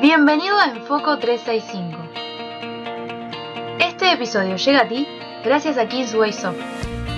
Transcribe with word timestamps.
Bienvenido 0.00 0.58
a 0.58 0.66
Enfoco 0.66 1.18
365. 1.18 1.98
Este 3.78 4.12
episodio 4.12 4.56
llega 4.56 4.80
a 4.80 4.88
ti 4.88 5.06
gracias 5.44 5.76
a 5.78 5.86
Soft. 6.32 6.56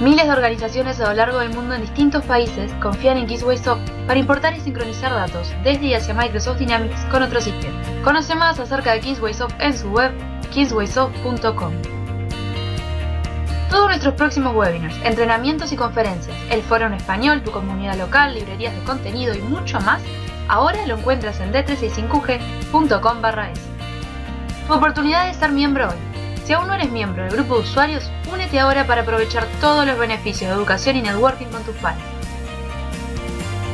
Miles 0.00 0.26
de 0.26 0.32
organizaciones 0.32 1.00
a 1.00 1.08
lo 1.08 1.14
largo 1.14 1.38
del 1.38 1.50
mundo 1.50 1.74
en 1.74 1.82
distintos 1.82 2.24
países 2.24 2.72
confían 2.82 3.18
en 3.18 3.28
Soft 3.38 3.90
para 4.06 4.18
importar 4.18 4.54
y 4.54 4.60
sincronizar 4.60 5.12
datos 5.12 5.52
desde 5.62 5.86
y 5.86 5.94
hacia 5.94 6.14
Microsoft 6.14 6.58
Dynamics 6.58 7.04
con 7.10 7.22
otros 7.22 7.44
sistemas. 7.44 7.86
Conoce 8.02 8.34
más 8.34 8.58
acerca 8.58 8.92
de 8.92 9.14
Soft 9.34 9.54
en 9.60 9.76
su 9.76 9.90
web 9.90 10.12
kingswaysoft.com. 10.50 11.72
Todos 13.70 13.88
nuestros 13.88 14.14
próximos 14.14 14.54
webinars, 14.54 14.94
entrenamientos 15.04 15.72
y 15.72 15.76
conferencias, 15.76 16.36
el 16.50 16.62
foro 16.62 16.86
en 16.86 16.94
español, 16.94 17.42
tu 17.42 17.50
comunidad 17.50 17.96
local, 17.96 18.34
librerías 18.34 18.72
de 18.72 18.84
contenido 18.84 19.34
y 19.34 19.40
mucho 19.40 19.80
más, 19.80 20.00
ahora 20.48 20.86
lo 20.86 20.98
encuentras 20.98 21.40
en 21.40 21.52
d365g.com 21.52 23.24
es. 23.52 23.60
Tu 24.66 24.72
oportunidad 24.72 25.26
de 25.26 25.34
ser 25.38 25.52
miembro 25.52 25.88
hoy. 25.88 25.96
Si 26.44 26.52
aún 26.52 26.66
no 26.66 26.74
eres 26.74 26.90
miembro 26.90 27.22
del 27.24 27.32
grupo 27.32 27.56
de 27.56 27.60
usuarios, 27.62 28.10
únete 28.32 28.58
ahora 28.58 28.86
para 28.86 29.02
aprovechar 29.02 29.46
todos 29.60 29.86
los 29.86 29.98
beneficios 29.98 30.50
de 30.50 30.56
educación 30.56 30.96
y 30.96 31.02
networking 31.02 31.46
con 31.46 31.62
tus 31.64 31.74
pares. 31.76 32.02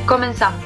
Comenzamos. 0.05 0.63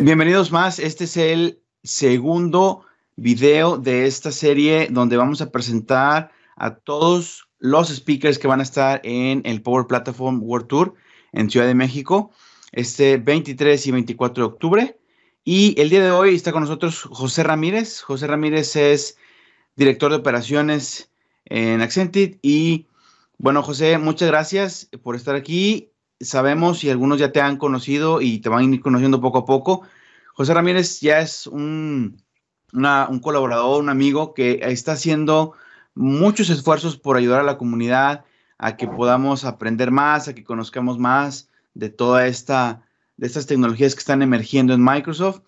Bienvenidos 0.00 0.50
más. 0.50 0.78
Este 0.78 1.04
es 1.04 1.16
el 1.16 1.60
segundo 1.82 2.84
video 3.16 3.76
de 3.76 4.06
esta 4.06 4.32
serie 4.32 4.88
donde 4.90 5.16
vamos 5.16 5.40
a 5.40 5.50
presentar 5.50 6.30
a 6.56 6.74
todos 6.76 7.48
los 7.58 7.88
speakers 7.88 8.38
que 8.38 8.48
van 8.48 8.60
a 8.60 8.64
estar 8.64 9.00
en 9.04 9.42
el 9.44 9.62
Power 9.62 9.86
Platform 9.86 10.42
World 10.42 10.66
Tour 10.66 10.94
en 11.32 11.50
Ciudad 11.50 11.66
de 11.66 11.74
México 11.74 12.30
este 12.74 13.16
23 13.18 13.86
y 13.86 13.90
24 13.92 14.44
de 14.44 14.52
octubre. 14.52 14.98
Y 15.46 15.78
el 15.78 15.90
día 15.90 16.02
de 16.02 16.10
hoy 16.10 16.34
está 16.34 16.52
con 16.52 16.62
nosotros 16.62 17.02
José 17.02 17.42
Ramírez. 17.42 18.00
José 18.00 18.26
Ramírez 18.26 18.76
es 18.76 19.18
director 19.76 20.10
de 20.10 20.16
operaciones 20.16 21.10
en 21.44 21.82
Accentit. 21.82 22.38
Y 22.40 22.86
bueno, 23.36 23.62
José, 23.62 23.98
muchas 23.98 24.28
gracias 24.28 24.88
por 25.02 25.16
estar 25.16 25.34
aquí. 25.34 25.90
Sabemos 26.18 26.82
y 26.82 26.88
algunos 26.88 27.18
ya 27.18 27.30
te 27.30 27.42
han 27.42 27.58
conocido 27.58 28.22
y 28.22 28.38
te 28.38 28.48
van 28.48 28.60
a 28.60 28.74
ir 28.74 28.80
conociendo 28.80 29.20
poco 29.20 29.38
a 29.38 29.44
poco. 29.44 29.82
José 30.32 30.54
Ramírez 30.54 31.00
ya 31.00 31.20
es 31.20 31.46
un, 31.46 32.22
un 32.72 33.20
colaborador, 33.20 33.82
un 33.82 33.90
amigo 33.90 34.32
que 34.32 34.60
está 34.62 34.92
haciendo 34.92 35.52
muchos 35.94 36.48
esfuerzos 36.48 36.96
por 36.96 37.18
ayudar 37.18 37.40
a 37.40 37.44
la 37.44 37.58
comunidad 37.58 38.24
a 38.56 38.78
que 38.78 38.88
podamos 38.88 39.44
aprender 39.44 39.90
más, 39.90 40.26
a 40.26 40.34
que 40.34 40.42
conozcamos 40.42 40.98
más 40.98 41.50
de 41.74 41.90
toda 41.90 42.26
esta, 42.28 42.83
de 43.16 43.26
estas 43.26 43.46
tecnologías 43.46 43.94
que 43.94 44.00
están 44.00 44.22
emergiendo 44.22 44.74
en 44.74 44.84
Microsoft. 44.84 45.40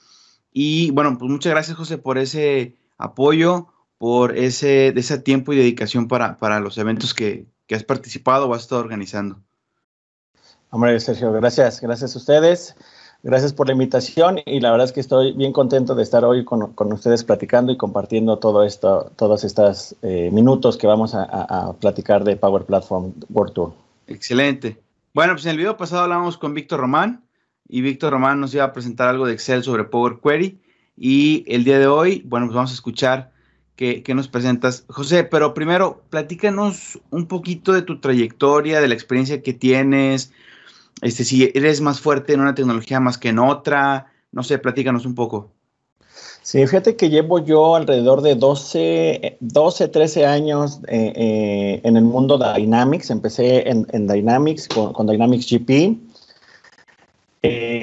Y 0.53 0.91
bueno, 0.92 1.17
pues 1.19 1.31
muchas 1.31 1.53
gracias 1.53 1.77
José 1.77 1.98
por 1.98 2.19
ese 2.19 2.77
apoyo, 2.98 3.69
por 3.98 4.36
ese, 4.36 4.92
de 4.92 5.00
ese 5.00 5.19
tiempo 5.19 5.53
y 5.53 5.56
dedicación 5.56 6.09
para, 6.09 6.39
para 6.39 6.61
los 6.61 6.78
eventos 6.78 7.14
que, 7.14 7.47
que 7.67 7.75
has 7.75 7.84
participado 7.84 8.48
o 8.48 8.55
has 8.55 8.62
estado 8.62 8.81
organizando. 8.81 9.41
Hombre, 10.70 10.98
Sergio, 11.00 11.33
gracias, 11.33 11.81
gracias 11.81 12.14
a 12.14 12.19
ustedes. 12.19 12.77
Gracias 13.22 13.53
por 13.53 13.67
la 13.67 13.72
invitación 13.72 14.39
y 14.44 14.61
la 14.61 14.70
verdad 14.70 14.84
es 14.84 14.92
que 14.92 15.00
estoy 15.00 15.33
bien 15.33 15.53
contento 15.53 15.97
de 15.97 16.03
estar 16.05 16.25
hoy 16.25 16.44
con, 16.44 16.92
ustedes 16.92 17.25
platicando 17.25 17.72
y 17.72 17.77
compartiendo 17.77 18.39
todo 18.39 18.62
esto, 18.62 19.11
todos 19.17 19.42
estos 19.42 19.97
eh, 20.03 20.31
minutos 20.33 20.77
que 20.77 20.87
vamos 20.87 21.12
a, 21.14 21.72
platicar 21.81 22.22
de 22.22 22.37
Power 22.37 22.64
Platform 22.64 23.14
World 23.31 23.53
Tour. 23.53 23.72
Excelente. 24.06 24.81
Bueno, 25.12 25.33
pues 25.33 25.44
en 25.47 25.53
el 25.53 25.56
video 25.56 25.77
pasado 25.77 26.03
hablamos 26.03 26.39
con 26.39 26.55
Víctor 26.55 26.78
Román 26.78 27.25
y 27.69 27.81
Víctor 27.81 28.12
Román 28.12 28.41
nos 28.41 28.55
iba 28.55 28.64
a 28.64 28.72
presentar 28.72 29.09
algo 29.09 29.27
de 29.27 29.33
Excel 29.33 29.62
sobre 29.62 29.84
Power 29.84 30.19
Query 30.22 30.59
y 30.97 31.45
el 31.47 31.64
día 31.64 31.78
de 31.78 31.86
hoy, 31.86 32.22
bueno, 32.27 32.47
pues 32.47 32.55
vamos 32.55 32.70
a 32.70 32.75
escuchar 32.75 33.33
qué, 33.77 34.03
nos 34.14 34.28
presentas. 34.28 34.84
José, 34.89 35.25
pero 35.25 35.55
primero, 35.55 36.03
platícanos 36.11 36.98
un 37.11 37.27
poquito 37.27 37.72
de 37.72 37.83
tu 37.83 38.00
trayectoria, 38.00 38.81
de 38.81 38.89
la 38.89 38.94
experiencia 38.94 39.43
que 39.43 39.53
tienes, 39.53 40.32
este, 41.03 41.25
si 41.25 41.50
eres 41.55 41.81
más 41.81 42.00
fuerte 42.00 42.32
en 42.32 42.41
una 42.41 42.55
tecnología 42.55 43.00
más 43.00 43.19
que 43.19 43.28
en 43.28 43.38
otra, 43.38 44.12
no 44.32 44.43
sé, 44.43 44.59
platícanos 44.59 45.05
un 45.05 45.15
poco. 45.15 45.50
Sí, 46.47 46.65
fíjate 46.65 46.94
que 46.94 47.10
llevo 47.10 47.41
yo 47.41 47.75
alrededor 47.75 48.22
de 48.22 48.37
12, 48.37 49.38
12 49.41 49.88
13 49.88 50.26
años 50.26 50.78
eh, 50.87 51.12
eh, 51.16 51.81
en 51.82 51.97
el 51.97 52.05
mundo 52.05 52.38
de 52.38 52.55
Dynamics. 52.55 53.10
Empecé 53.10 53.69
en, 53.69 54.06
Dynamics 54.06 54.69
con, 54.69 55.06
Dynamics 55.09 55.50
GP. 55.50 55.99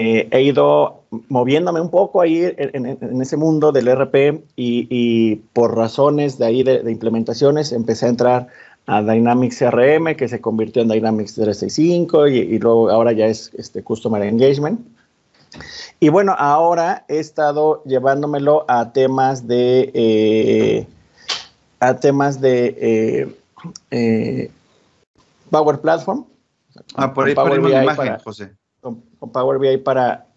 Eh, 0.03 0.27
he 0.31 0.41
ido 0.41 1.03
moviéndome 1.29 1.79
un 1.79 1.89
poco 1.89 2.19
ahí 2.19 2.43
en, 2.57 3.21
ese 3.21 3.37
mundo 3.37 3.71
del 3.71 3.87
RP 3.87 4.43
y, 4.57 5.35
por 5.53 5.77
razones 5.77 6.37
de 6.37 6.45
ahí 6.45 6.63
de, 6.63 6.91
implementaciones 6.91 7.71
empecé 7.71 8.07
a 8.07 8.09
entrar 8.09 8.47
a 8.85 9.01
Dynamics 9.01 9.59
CRM, 9.59 10.15
que 10.17 10.27
se 10.27 10.41
convirtió 10.41 10.81
en 10.81 10.89
Dynamics 10.89 11.35
365 11.35 12.27
y, 12.27 12.37
y 12.39 12.59
luego 12.59 12.89
ahora 12.89 13.13
ya 13.13 13.27
es 13.27 13.51
este 13.55 13.81
Customer 13.81 14.21
Engagement. 14.21 14.81
Y 16.01 16.09
bueno, 16.09 16.35
ahora 16.37 17.05
he 17.07 17.19
estado 17.19 17.81
llevándomelo 17.85 18.65
a 18.67 18.91
temas 18.91 19.47
de 19.47 19.89
eh, 19.93 20.87
a 21.79 21.95
temas 21.95 22.41
de 22.41 22.75
eh, 22.77 23.35
eh, 23.91 24.51
Power 25.49 25.79
Platform. 25.79 26.25
Ah, 26.95 27.13
por 27.13 27.27
ahí 27.27 27.35
Power 27.35 27.61
BI 27.61 27.71
imagen, 27.71 27.95
para, 27.95 28.19
José. 28.19 28.51
Con, 28.83 29.01
Power 29.31 29.57
BI 29.57 29.77
para 29.77 30.27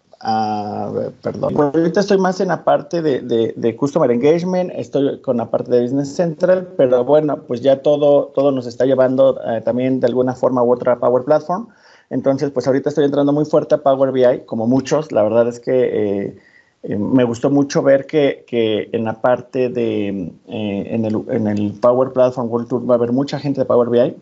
perdón. 1.21 1.53
ahorita 1.55 1.99
estoy 1.99 2.17
más 2.17 2.39
en 2.41 2.47
la 2.47 2.63
parte 2.63 3.01
de, 3.01 3.21
de, 3.55 3.75
Customer 3.75 4.09
Engagement, 4.09 4.71
estoy 4.75 5.21
con 5.21 5.37
la 5.37 5.51
parte 5.51 5.69
de 5.69 5.83
Business 5.83 6.15
Central, 6.15 6.69
pero 6.75 7.03
bueno, 7.03 7.43
pues 7.43 7.61
ya 7.61 7.81
todo, 7.81 8.31
todo 8.33 8.51
nos 8.51 8.65
está 8.65 8.85
llevando 8.85 9.39
eh, 9.45 9.61
también 9.61 9.99
de 9.99 10.07
alguna 10.07 10.33
forma 10.33 10.63
u 10.63 10.73
otra 10.73 10.93
a 10.93 10.99
Power 10.99 11.23
Platform. 11.23 11.67
Entonces, 12.09 12.51
pues 12.51 12.65
ahorita 12.65 12.89
estoy 12.89 13.05
entrando 13.05 13.33
muy 13.33 13.45
fuerte 13.45 13.75
a 13.75 13.79
Power 13.79 14.11
BI, 14.11 14.45
como 14.45 14.65
muchos. 14.65 15.11
La 15.11 15.23
verdad 15.23 15.47
es 15.47 15.59
que 15.59 15.71
eh, 15.71 16.37
eh, 16.83 16.95
me 16.97 17.23
gustó 17.25 17.49
mucho 17.49 17.83
ver 17.83 18.07
que, 18.07 18.45
que 18.47 18.89
en 18.93 19.03
la 19.03 19.21
parte 19.21 19.69
de, 19.69 20.07
en, 20.47 21.05
el, 21.05 21.23
en, 21.29 21.47
el, 21.47 21.73
Power 21.73 22.13
Platform 22.13 22.49
World 22.49 22.67
Tour 22.69 22.89
va 22.89 22.95
a 22.95 22.97
haber 22.97 23.11
mucha 23.11 23.39
gente 23.39 23.61
de 23.61 23.65
Power 23.65 23.89
BI. 23.89 24.15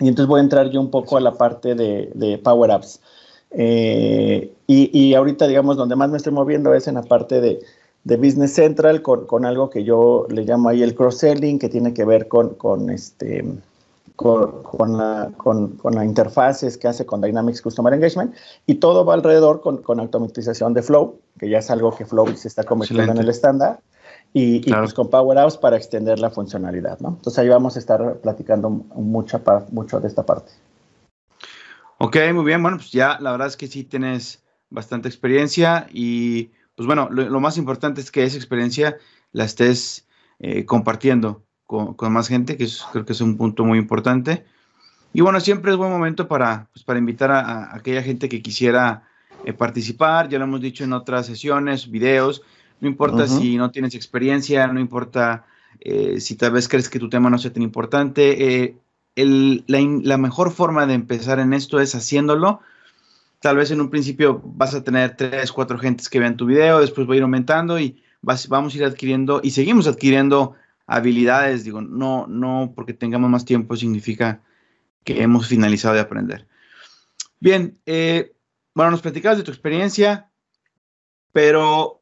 Y 0.00 0.08
entonces 0.08 0.26
voy 0.26 0.40
a 0.40 0.42
entrar 0.42 0.70
yo 0.70 0.80
un 0.80 0.90
poco 0.90 1.16
a 1.16 1.20
la 1.20 1.32
parte 1.32 1.74
de, 1.74 2.10
de 2.14 2.36
Power 2.38 2.70
Apps. 2.70 3.00
Eh, 3.50 4.52
y, 4.66 5.14
ahorita, 5.14 5.46
digamos, 5.46 5.76
donde 5.76 5.94
más 5.94 6.10
me 6.10 6.16
estoy 6.16 6.32
moviendo 6.32 6.74
es 6.74 6.88
en 6.88 6.94
la 6.94 7.02
parte 7.02 7.40
de, 7.40 7.60
Business 8.04 8.52
Central 8.52 9.02
con, 9.02 9.44
algo 9.44 9.70
que 9.70 9.84
yo 9.84 10.26
le 10.28 10.44
llamo 10.44 10.68
ahí 10.68 10.82
el 10.82 10.94
cross-selling, 10.94 11.58
que 11.58 11.68
tiene 11.68 11.94
que 11.94 12.04
ver 12.04 12.28
con, 12.28 12.50
con 12.54 12.90
este, 12.90 13.44
con, 14.16 14.96
la, 14.96 15.30
con, 15.36 15.78
la 15.90 16.04
interfaces 16.04 16.76
que 16.76 16.88
hace 16.88 17.06
con 17.06 17.20
Dynamics 17.20 17.62
Customer 17.62 17.92
Engagement 17.92 18.34
y 18.66 18.76
todo 18.76 19.04
va 19.04 19.14
alrededor 19.14 19.60
con, 19.60 19.78
con 19.78 20.00
automatización 20.00 20.74
de 20.74 20.82
Flow, 20.82 21.18
que 21.38 21.48
ya 21.48 21.58
es 21.58 21.70
algo 21.70 21.94
que 21.94 22.04
Flow 22.04 22.28
se 22.36 22.48
está 22.48 22.64
convirtiendo 22.64 23.12
en 23.12 23.18
el 23.18 23.28
estándar, 23.28 23.80
y, 24.36 24.60
pues 24.68 24.92
con 24.94 25.08
Power 25.08 25.38
Apps 25.38 25.56
para 25.56 25.76
extender 25.76 26.18
la 26.18 26.28
funcionalidad, 26.28 26.98
¿no? 26.98 27.10
Entonces 27.10 27.38
ahí 27.38 27.48
vamos 27.48 27.76
a 27.76 27.78
estar 27.78 28.16
platicando 28.16 28.68
mucha, 28.68 29.40
mucho 29.70 30.00
de 30.00 30.08
esta 30.08 30.24
parte. 30.24 30.50
Ok, 32.04 32.18
muy 32.34 32.44
bien. 32.44 32.62
Bueno, 32.62 32.76
pues 32.76 32.92
ya 32.92 33.18
la 33.18 33.30
verdad 33.32 33.46
es 33.48 33.56
que 33.56 33.66
sí 33.66 33.82
tienes 33.82 34.44
bastante 34.68 35.08
experiencia 35.08 35.86
y 35.90 36.50
pues 36.76 36.86
bueno, 36.86 37.08
lo, 37.10 37.40
más 37.40 37.56
importante 37.56 38.02
es 38.02 38.10
que 38.10 38.24
esa 38.24 38.36
experiencia 38.36 38.98
la 39.32 39.44
estés 39.44 40.06
eh, 40.38 40.66
compartiendo 40.66 41.46
con, 41.64 41.96
más 42.12 42.28
gente, 42.28 42.58
que 42.58 42.68
creo 42.92 43.06
que 43.06 43.14
es 43.14 43.22
un 43.22 43.38
punto 43.38 43.64
muy 43.64 43.78
importante. 43.78 44.44
Y 45.14 45.22
bueno, 45.22 45.40
siempre 45.40 45.70
es 45.70 45.78
buen 45.78 45.90
momento 45.90 46.28
para, 46.28 46.68
pues, 46.74 46.84
para 46.84 46.98
invitar 46.98 47.30
a, 47.30 47.74
aquella 47.74 48.02
gente 48.02 48.28
que 48.28 48.42
quisiera 48.42 49.04
eh, 49.46 49.54
participar. 49.54 50.28
Ya 50.28 50.38
lo 50.38 50.44
hemos 50.44 50.60
dicho 50.60 50.84
en 50.84 50.92
otras 50.92 51.24
sesiones, 51.24 51.90
videos. 51.90 52.42
No 52.82 52.88
importa 52.88 53.26
si 53.26 53.56
no 53.56 53.70
tienes 53.70 53.94
experiencia, 53.94 54.66
no 54.66 54.78
importa 54.78 55.46
eh, 55.80 56.20
si 56.20 56.36
tal 56.36 56.52
vez 56.52 56.68
crees 56.68 56.90
que 56.90 56.98
tu 56.98 57.08
tema 57.08 57.30
no 57.30 57.38
sea 57.38 57.50
tan 57.50 57.62
importante 57.62 58.76
la, 59.16 60.18
mejor 60.18 60.52
forma 60.52 60.86
de 60.86 60.94
empezar 60.94 61.38
en 61.38 61.52
esto 61.52 61.80
es 61.80 61.94
haciéndolo. 61.94 62.60
Tal 63.40 63.56
vez 63.56 63.70
en 63.70 63.80
un 63.80 63.90
principio 63.90 64.40
vas 64.44 64.74
a 64.74 64.82
tener 64.82 65.16
tres, 65.16 65.52
cuatro 65.52 65.78
gentes 65.78 66.08
que 66.08 66.18
vean 66.18 66.36
tu 66.36 66.46
video, 66.46 66.80
después 66.80 67.08
va 67.08 67.14
a 67.14 67.16
ir 67.16 67.22
aumentando 67.22 67.78
y 67.78 68.02
vamos 68.22 68.74
a 68.74 68.76
ir 68.76 68.84
adquiriendo 68.84 69.40
y 69.42 69.50
seguimos 69.50 69.86
adquiriendo 69.86 70.54
habilidades. 70.86 71.64
Digo, 71.64 71.80
no, 71.80 72.26
no 72.26 72.72
porque 72.74 72.94
tengamos 72.94 73.30
más 73.30 73.44
tiempo 73.44 73.76
significa 73.76 74.40
que 75.04 75.22
hemos 75.22 75.46
finalizado 75.46 75.94
de 75.94 76.00
aprender. 76.00 76.46
Bien, 77.38 77.78
eh, 77.86 78.34
bueno, 78.74 78.90
nos 78.90 79.02
platicabas 79.02 79.38
de 79.38 79.44
tu 79.44 79.50
experiencia, 79.50 80.30
pero 81.32 82.00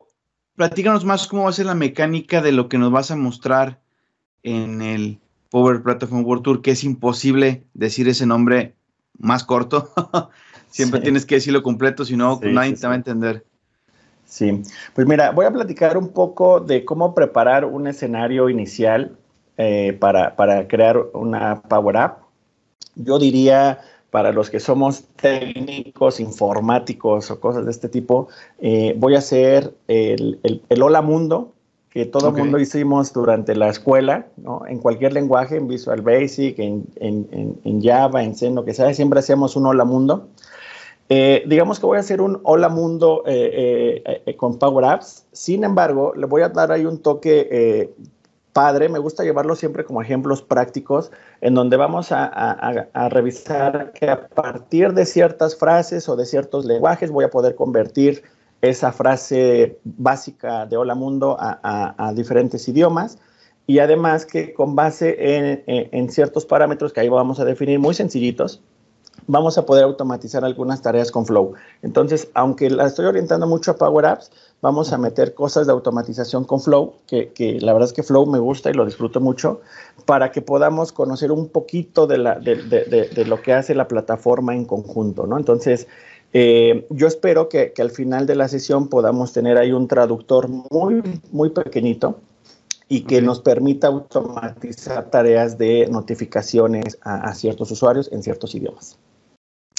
platícanos 0.55 1.05
más 1.05 1.27
cómo 1.27 1.45
va 1.45 1.51
a 1.51 1.55
ser 1.55 1.67
la 1.67 1.75
mecánica 1.75 2.41
de 2.41 2.53
lo 2.53 2.69
que 2.69 2.79
nos 2.79 2.93
vas 2.93 3.11
a 3.11 3.17
mostrar 3.17 3.81
en 4.45 4.81
el 4.83 5.21
Power 5.53 5.83
Platform 5.83 6.25
World 6.25 6.43
Tour, 6.43 6.63
que 6.63 6.71
es 6.71 6.83
imposible 6.83 7.63
decir 7.75 8.09
ese 8.09 8.25
nombre 8.25 8.75
más 9.19 9.45
corto. 9.45 9.91
Siempre 10.71 11.01
tienes 11.01 11.27
que 11.27 11.35
decirlo 11.35 11.63
completo, 11.63 12.07
si 12.07 12.17
no, 12.17 12.41
nadie 12.43 12.73
te 12.73 12.87
va 12.87 12.95
a 12.95 12.97
entender. 12.97 13.45
Sí, 14.25 14.63
pues 14.95 15.07
mira, 15.07 15.31
voy 15.31 15.45
a 15.45 15.51
platicar 15.51 15.99
un 15.99 16.09
poco 16.09 16.61
de 16.61 16.87
cómo 16.87 17.15
preparar 17.15 17.67
un 17.67 17.87
escenario 17.87 18.49
inicial 18.49 19.15
eh, 19.59 19.95
para, 20.01 20.35
para, 20.37 20.67
crear 20.67 20.97
una 21.13 21.61
Power 21.61 21.99
App. 21.99 22.23
Yo 22.95 23.19
diría, 23.19 23.81
para 24.09 24.33
los 24.33 24.49
que 24.49 24.59
somos 24.59 25.05
técnicos, 25.17 26.19
informáticos 26.19 27.31
o 27.31 27.41
cosas 27.41 27.67
de 27.67 27.71
este 27.73 27.91
tipo, 27.91 28.29
eh, 28.59 28.95
voy 28.97 29.17
a 29.17 29.19
hacer 29.19 29.75
el, 29.87 30.41
el, 30.43 30.83
Hola 30.83 31.03
Mundo, 31.03 31.53
que 31.93 32.07
todo 32.07 32.29
el 32.29 32.35
mundo 32.35 32.59
hicimos 32.59 33.13
durante 33.13 33.55
la 33.55 33.69
escuela, 33.69 34.27
¿no? 34.37 34.63
en 34.67 34.79
cualquier 34.79 35.13
lenguaje, 35.13 35.57
en 35.57 35.69
Visual 35.69 36.01
Basic, 36.01 36.59
en, 36.59 36.87
en, 36.97 37.59
en 37.65 37.83
Java, 37.83 38.23
en 38.23 38.35
C, 38.35 38.51
lo 38.51 38.65
que 38.65 38.73
sea, 38.73 38.95
siempre 38.95 39.21
hacíamos 39.21 39.57
un 39.57 39.67
Hola 39.67 39.85
Mundo. 39.85 40.29
Eh, 41.15 41.43
digamos 41.47 41.79
que 41.79 41.85
voy 41.85 41.99
a 41.99 42.01
hacer 42.01 42.23
un 42.23 42.41
hola 42.43 42.71
mundo 42.71 43.23
eh, 43.27 44.03
eh, 44.25 44.35
con 44.35 44.59
Power 44.59 44.87
Apps. 44.87 45.27
Sin 45.33 45.63
embargo, 45.63 46.15
le 46.17 46.25
voy 46.25 46.41
a 46.41 46.49
dar 46.49 46.73
ahí 46.73 46.87
un 46.87 47.03
toque 47.03 47.93
padre. 48.55 48.89
Me 48.89 48.99
gusta 48.99 49.23
llevarlo 49.23 49.55
siempre 49.55 49.85
como 49.85 50.01
ejemplos 50.01 50.41
prácticos 50.41 51.11
en 51.43 51.53
donde 51.53 51.77
vamos 51.77 52.13
a, 52.13 53.09
revisar 53.11 53.93
que 53.93 54.09
a 54.09 54.27
partir 54.27 54.95
de 54.95 55.05
ciertas 55.05 55.55
frases 55.55 56.09
o 56.09 56.17
de 56.17 56.25
ciertos 56.25 56.65
lenguajes 56.65 57.11
voy 57.11 57.27
a 57.27 57.31
poder 57.31 57.57
convertir 57.57 58.23
esa 58.63 58.93
frase 58.93 59.79
básica 59.85 60.67
de 60.67 60.77
hola 60.77 60.95
mundo 60.95 61.37
a, 61.39 62.13
diferentes 62.15 62.67
idiomas. 62.69 63.19
Y 63.67 63.79
además 63.79 64.27
que 64.27 64.55
con 64.55 64.75
base 64.75 65.17
en 65.67 66.11
ciertos 66.11 66.47
parámetros 66.47 66.93
que 66.93 67.01
ahí 67.01 67.09
vamos 67.09 67.39
a 67.39 67.45
definir 67.45 67.79
muy 67.79 67.95
sencillitos, 67.95 68.63
vamos 69.27 69.59
a 69.59 69.67
poder 69.67 69.85
automatizar 69.85 70.45
algunas 70.45 70.83
tareas 70.83 71.11
con 71.11 71.27
Flow. 71.27 71.55
Entonces, 71.83 72.29
aunque 72.35 72.71
la 72.71 72.87
estoy 72.87 73.07
orientando 73.07 73.47
mucho 73.47 73.73
a 73.73 73.77
Power 73.77 74.07
Apps, 74.07 74.31
vamos 74.61 74.93
a 74.93 74.99
meter 74.99 75.35
cosas 75.35 75.67
de 75.67 75.73
automatización 75.73 76.45
con 76.45 76.61
Flow, 76.61 76.95
que, 77.07 77.59
la 77.61 77.73
verdad 77.73 77.89
es 77.89 77.93
que 77.93 78.03
Flow 78.03 78.27
me 78.27 78.39
gusta 78.39 78.71
y 78.71 78.75
lo 78.75 78.85
disfruto 78.85 79.21
mucho, 79.21 79.61
para 80.07 80.31
que 80.33 80.43
podamos 80.43 80.93
conocer 80.93 81.33
un 81.33 81.49
poquito 81.49 82.07
de, 82.07 82.19
de, 82.19 83.25
lo 83.27 83.41
que 83.43 83.53
hace 83.53 83.75
la 83.75 83.89
plataforma 83.89 84.55
en 84.55 84.65
conjunto, 84.65 85.27
¿no? 85.27 85.39
Entonces, 85.39 85.87
eh, 86.33 86.87
yo 86.91 87.07
espero 87.07 87.49
que, 87.49 87.73
al 87.79 87.91
final 87.91 88.27
de 88.27 88.37
la 88.37 88.49
sesión 88.49 88.89
podamos 88.89 89.33
tener 89.33 89.59
ahí 89.59 89.73
un 89.73 89.89
traductor 89.89 90.49
muy, 90.49 91.03
muy 91.31 91.51
pequeñito 91.51 92.21
y 92.89 93.03
que 93.03 93.23
nos 93.23 93.41
permita 93.41 93.89
automatizar 93.89 95.11
tareas 95.11 95.57
de 95.57 95.89
notificaciones 95.91 96.99
a 97.03 97.33
ciertos 97.35 97.71
usuarios 97.71 98.11
en 98.13 98.23
ciertos 98.23 98.55
idiomas. 98.55 98.99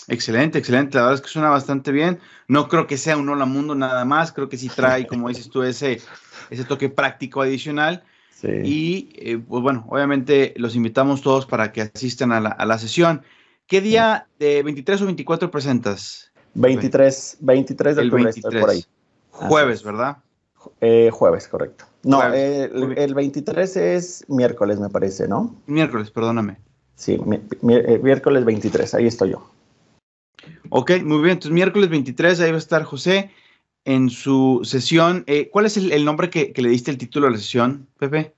Excelente, 0.08 0.60
excelente. 0.60 0.98
La 0.98 1.04
verdad 1.04 1.16
es 1.16 1.22
que 1.22 1.30
suena 1.30 1.50
bastante 1.50 1.92
bien. 1.92 2.20
No 2.48 2.68
creo 2.68 2.88
que 2.88 2.98
sea 2.98 3.18
un 3.18 3.30
hola 3.30 3.46
mundo 3.46 3.76
nada 3.76 4.04
más. 4.06 4.32
Creo 4.32 4.50
que 4.50 4.58
sí 4.58 4.70
trae, 4.70 5.08
como 5.08 5.30
dices 5.30 5.50
tú, 5.50 5.64
ese, 5.64 6.02
ese 6.50 6.64
toque 6.66 6.90
práctico 6.90 7.42
adicional. 7.42 8.04
Sí. 8.32 8.50
Y 8.64 9.10
eh, 9.16 9.38
pues 9.38 9.64
bueno, 9.64 9.86
obviamente 9.88 10.54
los 10.58 10.76
invitamos 10.76 11.22
todos 11.22 11.46
para 11.46 11.72
que 11.72 11.82
asistan 11.82 12.32
a 12.32 12.42
la, 12.42 12.50
a 12.50 12.66
la 12.66 12.78
sesión. 12.78 13.24
¿Qué 13.68 13.80
día 13.80 14.28
de 14.40 14.62
23 14.64 15.02
o 15.02 15.06
24 15.06 15.50
presentas? 15.50 16.33
23, 16.54 17.38
23 17.40 17.96
de 17.96 18.02
el 18.02 18.12
23. 18.12 18.62
por 18.62 18.70
ahí. 18.70 18.86
Jueves, 19.32 19.84
¿verdad? 19.84 20.18
Eh, 20.82 21.10
jueves, 21.12 21.48
correcto. 21.48 21.86
No, 22.04 22.22
eh, 22.34 22.70
el, 22.98 23.14
23 23.14 23.78
es 23.78 24.26
miércoles, 24.28 24.80
me 24.80 24.90
parece, 24.90 25.28
¿no? 25.28 25.56
Miércoles, 25.68 26.12
perdóname. 26.12 26.58
Sí, 26.96 27.20
miércoles 27.62 28.46
23, 28.46 28.94
ahí 28.94 29.08
estoy 29.08 29.32
yo. 29.32 29.50
Ok, 30.70 30.92
muy 31.04 31.20
bien. 31.20 31.34
Entonces, 31.34 31.52
miércoles 31.52 31.90
23, 31.90 32.40
ahí 32.42 32.52
va 32.52 32.56
a 32.56 32.60
estar 32.60 32.84
José 32.84 33.32
en 33.86 34.10
su 34.10 34.62
sesión. 34.64 35.24
Eh, 35.28 35.50
¿Cuál 35.50 35.66
es 35.66 35.78
el, 35.78 36.06
nombre 36.06 36.30
que, 36.30 36.54
le 36.56 36.70
diste 36.70 36.92
el 36.92 36.98
título 36.98 37.28
a 37.28 37.32
la 37.32 37.38
sesión, 37.38 37.88
Pepe? 38.00 38.34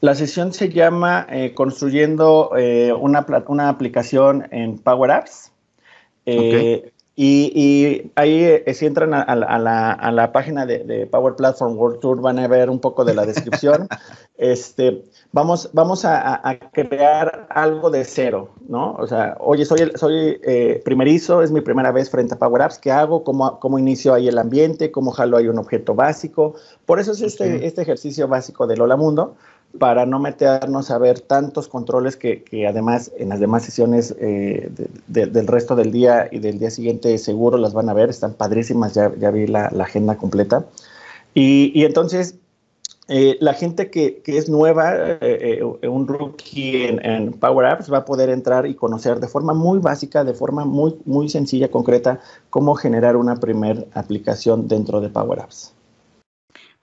La 0.00 0.14
sesión 0.14 0.52
se 0.52 0.68
llama 0.68 1.26
eh, 1.30 1.52
Construyendo 1.54 2.52
eh, 2.56 2.92
una, 2.92 3.26
una, 3.48 3.68
aplicación 3.68 4.46
en 4.50 4.78
Power 4.78 5.10
Apps. 5.10 5.52
Y, 7.20 8.12
ahí, 8.14 8.62
si 8.72 8.86
entran 8.86 9.12
a, 9.12 9.34
la, 9.34 10.30
página 10.32 10.66
de, 10.66 11.08
Power 11.10 11.34
Platform 11.34 11.76
World 11.76 11.98
Tour, 11.98 12.20
van 12.20 12.38
a 12.38 12.46
ver 12.46 12.70
un 12.70 12.78
poco 12.78 13.04
de 13.04 13.12
la 13.12 13.26
descripción. 13.26 13.88
este, 14.38 15.02
vamos, 15.32 15.68
vamos 15.72 16.04
a, 16.04 16.40
crear 16.72 17.48
algo 17.50 17.90
de 17.90 18.04
cero, 18.04 18.50
¿no? 18.68 18.92
O 18.92 19.08
sea, 19.08 19.36
oye, 19.40 19.64
soy, 19.64 19.90
soy 19.96 20.38
eh, 20.44 20.80
primerizo, 20.84 21.42
es 21.42 21.50
mi 21.50 21.60
primera 21.60 21.90
vez 21.90 22.08
frente 22.08 22.34
a 22.34 22.38
Power 22.38 22.62
Apps, 22.62 22.78
¿qué 22.78 22.92
hago? 22.92 23.24
¿Cómo, 23.24 23.58
cómo 23.58 23.80
inicio 23.80 24.14
ahí 24.14 24.28
el 24.28 24.38
ambiente? 24.38 24.92
¿Cómo 24.92 25.10
jalo 25.10 25.38
ahí 25.38 25.48
un 25.48 25.58
objeto 25.58 25.96
básico? 25.96 26.54
Por 26.86 27.00
eso 27.00 27.10
es 27.10 27.22
este, 27.22 27.66
este 27.66 27.82
ejercicio 27.82 28.28
básico 28.28 28.68
de 28.68 28.76
Lola 28.76 28.96
Mundo, 28.96 29.34
para 29.78 30.06
no 30.06 30.18
meternos 30.18 30.90
a 30.90 30.98
ver 30.98 31.20
tantos 31.20 31.68
controles 31.68 32.16
que, 32.16 32.44
además 32.68 33.12
en 33.18 33.28
las 33.28 33.40
demás 33.40 33.64
sesiones 33.64 34.14
eh, 34.18 34.70
del 35.06 35.46
resto 35.46 35.76
del 35.76 35.92
día 35.92 36.28
y 36.30 36.38
del 36.38 36.58
día 36.58 36.70
siguiente 36.70 37.16
seguro 37.18 37.58
las 37.58 37.74
van 37.74 37.88
a 37.88 37.94
ver, 37.94 38.08
están 38.08 38.34
padrísimas, 38.34 38.94
ya, 38.94 39.12
ya 39.18 39.30
vi 39.30 39.46
la, 39.46 39.66
agenda 39.66 40.16
completa. 40.16 40.64
y 41.34 41.84
entonces 41.84 42.36
eh, 43.10 43.38
la 43.40 43.54
gente 43.54 43.90
que, 43.90 44.20
es 44.26 44.50
nueva, 44.50 44.92
eh, 45.22 45.62
un 45.62 46.06
rookie 46.06 46.84
en, 46.84 47.32
Power 47.32 47.66
Apps, 47.66 47.90
va 47.90 47.98
a 47.98 48.04
poder 48.04 48.28
entrar 48.28 48.66
y 48.66 48.74
conocer 48.74 49.18
de 49.18 49.26
forma 49.28 49.54
muy 49.54 49.78
básica, 49.78 50.24
de 50.24 50.34
forma 50.34 50.66
muy, 50.66 50.94
muy 51.06 51.30
sencilla, 51.30 51.70
concreta, 51.70 52.20
cómo 52.50 52.74
generar 52.74 53.16
una 53.16 53.36
primera 53.36 53.82
aplicación 53.94 54.68
dentro 54.68 55.00
de 55.00 55.08
Power 55.08 55.40
Apps. 55.40 55.72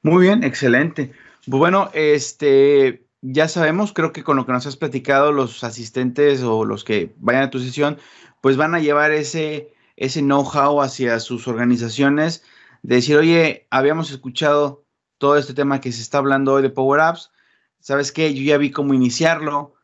Muy 0.02 0.24
bien, 0.24 0.44
excelente. 0.44 1.12
Bueno, 1.48 1.90
este, 1.94 3.06
ya 3.22 3.48
sabemos, 3.48 3.94
creo 3.94 4.12
que 4.12 4.24
con 4.24 4.38
lo 4.38 4.46
que 4.46 4.52
nos 4.52 4.66
has 4.66 4.78
platicado, 4.78 5.32
los 5.32 5.64
asistentes 5.64 6.42
o 6.42 6.66
los 6.66 6.84
que 6.84 7.14
vayan 7.18 7.44
a 7.44 7.50
tu 7.50 7.60
sesión, 7.60 7.98
pues 8.42 8.58
van 8.58 8.74
a 8.74 8.80
llevar 8.80 9.12
ese, 9.12 9.74
ese 9.96 10.22
know-how 10.22 10.82
hacia 10.82 11.20
sus 11.20 11.48
organizaciones, 11.48 12.44
de 12.82 12.96
decir, 12.96 13.18
oye, 13.18 13.68
habíamos 13.70 14.12
escuchado 14.12 14.86
todo 15.18 15.38
este 15.38 15.54
tema 15.54 15.82
que 15.82 15.92
se 15.92 16.02
está 16.02 16.18
hablando 16.18 16.54
hoy 16.54 16.62
de 16.62 16.70
Power 16.70 17.00
Apps. 17.00 17.32
¿Sabes 17.80 18.12
qué? 18.12 18.34
Yo 18.34 18.44
ya 18.44 18.58
vi 18.58 18.72
cómo 18.72 18.94
iniciarlo. 18.94 19.76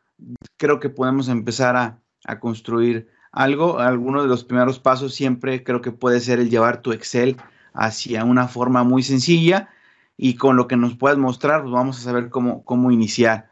Creo 0.56 0.80
que 0.80 0.88
podemos 0.88 1.28
empezar 1.28 1.76
a, 1.76 1.98
construir 2.38 3.08
algo. 3.32 3.80
Alguno 3.80 4.22
de 4.22 4.28
los 4.28 4.44
primeros 4.44 4.78
pasos 4.78 5.14
siempre 5.14 5.64
creo 5.64 5.80
que 5.80 5.90
puede 5.90 6.20
ser 6.20 6.38
el 6.38 6.50
llevar 6.50 6.82
tu 6.82 6.92
Excel 6.92 7.36
hacia 7.74 8.24
una 8.24 8.46
forma 8.46 8.84
muy 8.84 9.02
sencilla 9.02 9.68
y 10.16 10.36
con 10.36 10.56
lo 10.56 10.66
que 10.68 10.76
nos 10.76 10.96
puedas 10.96 11.18
mostrar, 11.18 11.62
pues 11.62 11.72
vamos 11.72 11.98
a 11.98 12.02
saber 12.02 12.28
cómo, 12.28 12.64
cómo 12.64 12.90
iniciar. 12.90 13.50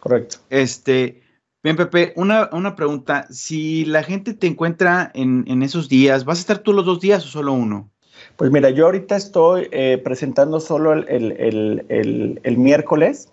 Correcto. 0.00 0.38
Este, 0.50 1.22
bien, 1.62 1.76
Pepe, 1.76 2.12
una, 2.16 2.76
pregunta. 2.76 3.26
Si 3.30 3.84
la 3.84 4.02
gente 4.02 4.34
te 4.34 4.46
encuentra 4.46 5.10
en, 5.14 5.44
en, 5.48 5.62
esos 5.62 5.88
días, 5.88 6.24
¿vas 6.24 6.38
a 6.38 6.40
estar 6.40 6.58
tú 6.58 6.72
los 6.72 6.86
dos 6.86 7.00
días 7.00 7.24
o 7.24 7.28
solo 7.28 7.52
uno? 7.52 7.90
Pues 8.36 8.50
mira, 8.50 8.70
yo 8.70 8.86
ahorita 8.86 9.16
estoy 9.16 9.68
eh, 9.72 10.00
presentando 10.02 10.60
solo 10.60 10.92
el, 10.92 12.54
miércoles. 12.56 13.32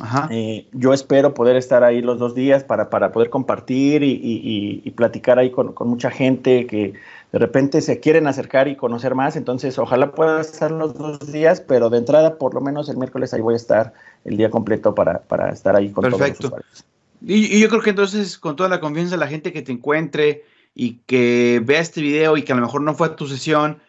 Ajá. 0.00 0.28
Eh, 0.30 0.68
yo 0.72 0.92
espero 0.92 1.34
poder 1.34 1.56
estar 1.56 1.82
ahí 1.82 2.02
los 2.02 2.18
dos 2.18 2.34
días 2.34 2.62
para, 2.62 2.88
poder 2.88 3.30
compartir 3.30 4.02
y, 4.04 4.90
platicar 4.96 5.38
ahí 5.38 5.50
con, 5.50 5.74
mucha 5.80 6.10
gente 6.10 6.66
que 6.66 6.94
de 7.32 7.38
repente 7.38 7.80
se 7.80 8.00
quieren 8.00 8.26
acercar 8.26 8.68
y 8.68 8.76
conocer 8.76 9.14
más. 9.14 9.36
Entonces, 9.36 9.78
ojalá 9.78 10.12
pueda 10.12 10.40
estar 10.40 10.70
los 10.70 10.94
dos 10.94 11.32
días, 11.32 11.60
pero 11.60 11.90
de 11.90 11.98
entrada, 11.98 12.36
por 12.36 12.54
lo 12.54 12.60
menos 12.60 12.88
el 12.88 12.96
miércoles 12.96 13.34
ahí 13.34 13.40
voy 13.40 13.54
a 13.54 13.56
estar 13.56 13.92
el 14.24 14.36
día 14.36 14.50
completo 14.50 14.94
para, 14.94 15.22
estar 15.52 15.74
ahí 15.74 15.90
con 15.90 16.10
todos 16.10 16.20
los. 16.20 16.84
Y, 17.20 17.56
y 17.56 17.60
yo 17.60 17.68
creo 17.68 17.82
que 17.82 17.90
entonces, 17.90 18.38
con 18.38 18.54
toda 18.54 18.68
la 18.68 18.80
confianza, 18.80 19.16
la 19.16 19.26
gente 19.26 19.52
que 19.52 19.62
te 19.62 19.72
encuentre 19.72 20.44
y 20.74 21.00
que 21.06 21.60
vea 21.64 21.80
este 21.80 22.00
video 22.00 22.36
y 22.36 22.42
que 22.42 22.52
a 22.52 22.56
lo 22.56 22.62
mejor 22.62 22.82
no 22.82 22.94
fue 22.94 23.08
a 23.08 23.16
tu 23.16 23.26
sesión, 23.26 23.80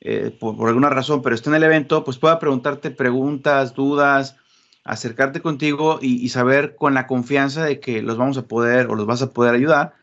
eh, 0.00 0.36
por, 0.38 0.68
alguna 0.68 0.90
razón, 0.90 1.22
pero 1.22 1.36
está 1.36 1.50
en 1.50 1.56
el 1.56 1.62
evento, 1.62 2.02
pues 2.02 2.18
pueda 2.18 2.40
preguntarte 2.40 2.90
preguntas, 2.90 3.74
dudas, 3.74 4.36
acercarte 4.84 5.40
contigo 5.40 5.98
y, 6.00 6.28
saber 6.30 6.74
con 6.74 6.94
la 6.94 7.06
confianza 7.06 7.64
de 7.64 7.80
que 7.80 8.02
los 8.02 8.16
vamos 8.16 8.36
a 8.38 8.46
poder 8.46 8.88
o 8.88 8.94
los 8.94 9.06
vas 9.06 9.22
a 9.22 9.30
poder 9.30 9.54
ayudar. 9.54 9.94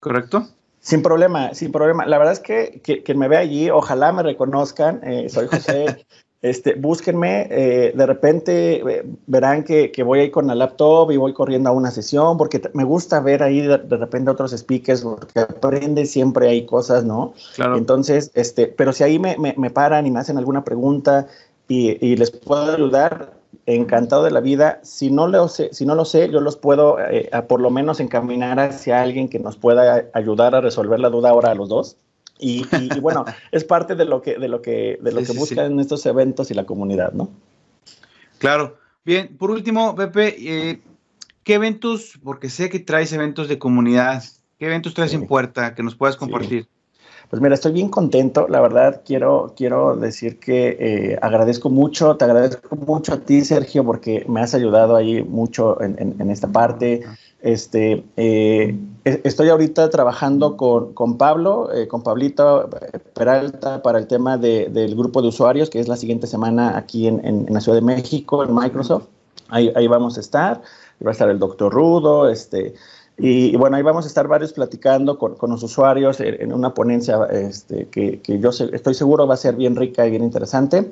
¿Correcto? 0.00 0.48
Sin 0.80 1.02
problema, 1.02 1.54
sin 1.54 1.72
problema. 1.72 2.06
La 2.06 2.18
verdad 2.18 2.34
es 2.34 2.40
que, 2.40 2.80
que, 2.82 3.14
me 3.14 3.28
ve 3.28 3.36
allí, 3.36 3.68
ojalá 3.70 4.12
me 4.12 4.22
reconozcan. 4.22 5.00
Eh, 5.02 5.28
soy 5.28 5.48
José 5.48 6.06
Este, 6.40 6.74
búsquenme, 6.74 7.48
eh, 7.50 7.92
de 7.96 8.06
repente 8.06 8.76
eh, 8.76 9.04
verán 9.26 9.64
que, 9.64 9.90
voy 10.04 10.20
ahí 10.20 10.30
con 10.30 10.46
la 10.46 10.54
laptop 10.54 11.10
y 11.10 11.16
voy 11.16 11.32
corriendo 11.32 11.68
a 11.68 11.72
una 11.72 11.90
sesión, 11.90 12.38
porque 12.38 12.62
me 12.74 12.84
gusta 12.84 13.18
ver 13.18 13.42
ahí 13.42 13.60
de, 13.60 13.76
repente 13.76 14.30
otros 14.30 14.52
speakers, 14.52 15.02
porque 15.02 15.40
aprende 15.40 16.06
siempre 16.06 16.48
hay 16.48 16.64
cosas, 16.64 17.04
¿no? 17.04 17.34
Claro. 17.56 17.76
Entonces, 17.76 18.30
este, 18.34 18.68
pero 18.68 18.92
si 18.92 19.02
ahí 19.02 19.18
me, 19.18 19.36
paran 19.70 20.06
y 20.06 20.12
me 20.12 20.20
hacen 20.20 20.38
alguna 20.38 20.62
pregunta 20.62 21.26
y, 21.66 22.14
les 22.14 22.30
puedo 22.30 22.72
ayudar, 22.72 23.32
encantado 23.66 24.24
de 24.24 24.30
la 24.30 24.40
vida. 24.40 24.80
Si 24.82 25.10
no 25.10 25.28
lo 25.28 25.48
sé, 25.48 25.72
si 25.72 25.86
no 25.86 25.94
lo 25.94 26.04
sé 26.04 26.30
yo 26.30 26.40
los 26.40 26.56
puedo 26.56 26.98
eh, 26.98 27.30
por 27.48 27.60
lo 27.60 27.70
menos 27.70 28.00
encaminar 28.00 28.58
hacia 28.60 29.02
alguien 29.02 29.28
que 29.28 29.38
nos 29.38 29.56
pueda 29.56 30.06
ayudar 30.12 30.54
a 30.54 30.60
resolver 30.60 31.00
la 31.00 31.10
duda 31.10 31.30
ahora 31.30 31.50
a 31.50 31.54
los 31.54 31.68
dos 31.68 31.96
Y, 32.38 32.64
bueno, 33.00 33.24
es 33.52 33.64
parte 33.64 33.94
de 33.94 34.04
lo 34.04 34.22
que, 34.22 34.38
de 34.38 34.48
lo 34.48 34.62
que, 34.62 34.98
de 35.00 35.12
lo 35.12 35.22
que 35.22 35.32
buscan 35.32 35.78
estos 35.80 36.06
eventos 36.06 36.50
y 36.50 36.54
la 36.54 36.64
comunidad, 36.64 37.12
¿no? 37.12 37.28
Claro. 38.38 38.78
Bien, 39.04 39.36
por 39.36 39.50
último, 39.50 39.94
Pepe, 39.94 40.36
eh, 40.38 40.80
¿qué 41.42 41.54
eventos, 41.54 42.18
porque 42.22 42.50
sé 42.50 42.68
que 42.68 42.78
traes 42.78 43.12
eventos 43.12 43.48
de 43.48 43.58
comunidad, 43.58 44.22
qué 44.58 44.66
eventos 44.66 44.94
traes 44.94 45.14
en 45.14 45.26
puerta 45.26 45.74
que 45.74 45.82
nos 45.82 45.94
puedas 45.94 46.16
compartir? 46.16 46.68
Pues 47.30 47.42
mira, 47.42 47.54
estoy 47.54 47.72
bien 47.72 47.90
contento. 47.90 48.48
La 48.48 48.60
verdad, 48.60 49.02
quiero, 49.04 49.52
quiero 49.54 49.96
decir 49.96 50.38
que 50.38 50.76
eh, 50.80 51.18
agradezco 51.20 51.68
mucho, 51.68 52.16
te 52.16 52.24
agradezco 52.24 52.74
mucho 52.76 53.12
a 53.12 53.16
ti, 53.18 53.44
Sergio, 53.44 53.84
porque 53.84 54.24
me 54.28 54.40
has 54.40 54.54
ayudado 54.54 54.96
ahí 54.96 55.22
mucho 55.22 55.78
en, 55.82 56.30
esta 56.30 56.48
parte. 56.48 57.02
Este, 57.42 58.02
eh, 58.16 58.74
e, 59.04 59.20
estoy 59.24 59.50
ahorita 59.50 59.90
trabajando 59.90 60.56
con, 60.56 61.18
Pablo, 61.18 61.70
eh, 61.74 61.86
con 61.86 62.02
Pablito 62.02 62.70
Peralta, 63.14 63.82
para 63.82 63.98
el 63.98 64.06
tema 64.06 64.38
del 64.38 64.96
grupo 64.96 65.20
de 65.20 65.28
usuarios, 65.28 65.68
que 65.68 65.80
es 65.80 65.88
la 65.88 65.96
siguiente 65.96 66.26
semana 66.26 66.78
aquí 66.78 67.08
en, 67.08 67.46
la 67.50 67.60
Ciudad 67.60 67.76
de 67.76 67.84
México, 67.84 68.42
en 68.42 68.54
Microsoft. 68.54 69.04
Ahí, 69.50 69.70
ahí 69.76 69.86
vamos 69.86 70.16
a 70.16 70.20
estar. 70.20 70.62
Va 71.04 71.10
a 71.10 71.12
estar 71.12 71.28
el 71.28 71.38
doctor 71.38 71.72
Rudo, 71.72 72.28
este. 72.30 72.74
Y, 73.18 73.56
bueno, 73.56 73.76
ahí 73.76 73.82
vamos 73.82 74.04
a 74.04 74.08
estar 74.08 74.28
varios 74.28 74.52
platicando 74.52 75.18
con, 75.18 75.36
los 75.50 75.62
usuarios 75.62 76.20
en, 76.20 76.52
una 76.52 76.72
ponencia 76.72 77.18
este, 77.32 77.88
que, 77.88 78.20
yo 78.38 78.50
estoy 78.50 78.94
seguro 78.94 79.26
va 79.26 79.34
a 79.34 79.38
ser 79.38 79.56
bien 79.56 79.74
rica 79.74 80.06
y 80.06 80.10
bien 80.10 80.22
interesante. 80.22 80.90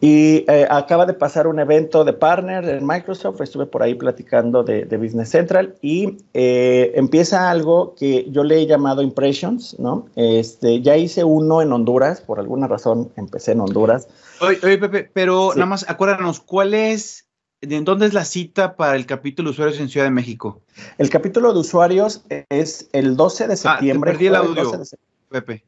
Y 0.00 0.44
eh, 0.48 0.64
acaba 0.70 1.06
de 1.06 1.14
pasar 1.14 1.48
un 1.48 1.58
evento 1.58 2.04
de 2.04 2.12
partner 2.12 2.68
en 2.68 2.86
Microsoft, 2.86 3.40
estuve 3.40 3.66
por 3.66 3.82
ahí 3.82 3.96
platicando 3.96 4.62
de, 4.62 4.84
Business 4.96 5.30
Central 5.30 5.74
y 5.82 6.18
eh, 6.34 6.92
empieza 6.94 7.50
algo 7.50 7.96
que 7.96 8.30
yo 8.30 8.44
le 8.44 8.60
he 8.60 8.66
llamado 8.66 9.02
Impressions, 9.02 9.76
¿no? 9.80 10.06
Este, 10.14 10.82
ya 10.82 10.96
hice 10.96 11.24
uno 11.24 11.62
en 11.62 11.72
Honduras, 11.72 12.20
por 12.20 12.38
alguna 12.38 12.68
razón 12.68 13.10
empecé 13.16 13.52
en 13.52 13.60
Honduras. 13.60 14.06
Oye, 14.40 14.58
oye 14.62 14.78
Pepe, 14.78 15.10
pero 15.12 15.50
nada 15.54 15.66
más 15.66 15.84
acuérdanos, 15.90 16.38
¿cuál 16.38 16.74
es 16.74 17.27
¿De 17.60 17.80
dónde 17.80 18.06
es 18.06 18.14
la 18.14 18.24
cita 18.24 18.76
para 18.76 18.94
el 18.94 19.04
capítulo 19.04 19.48
de 19.48 19.52
usuarios 19.52 19.80
en 19.80 19.88
Ciudad 19.88 20.06
de 20.06 20.12
México? 20.12 20.62
El 20.96 21.10
capítulo 21.10 21.52
de 21.52 21.58
usuarios 21.58 22.22
es 22.48 22.88
el 22.92 23.16
12 23.16 23.48
de 23.48 23.56
septiembre. 23.56 24.10
Ah, 24.10 24.12
te 24.12 24.18
perdí 24.18 24.26
el 24.28 24.36
audio, 24.36 24.82
Pepe. 25.28 25.64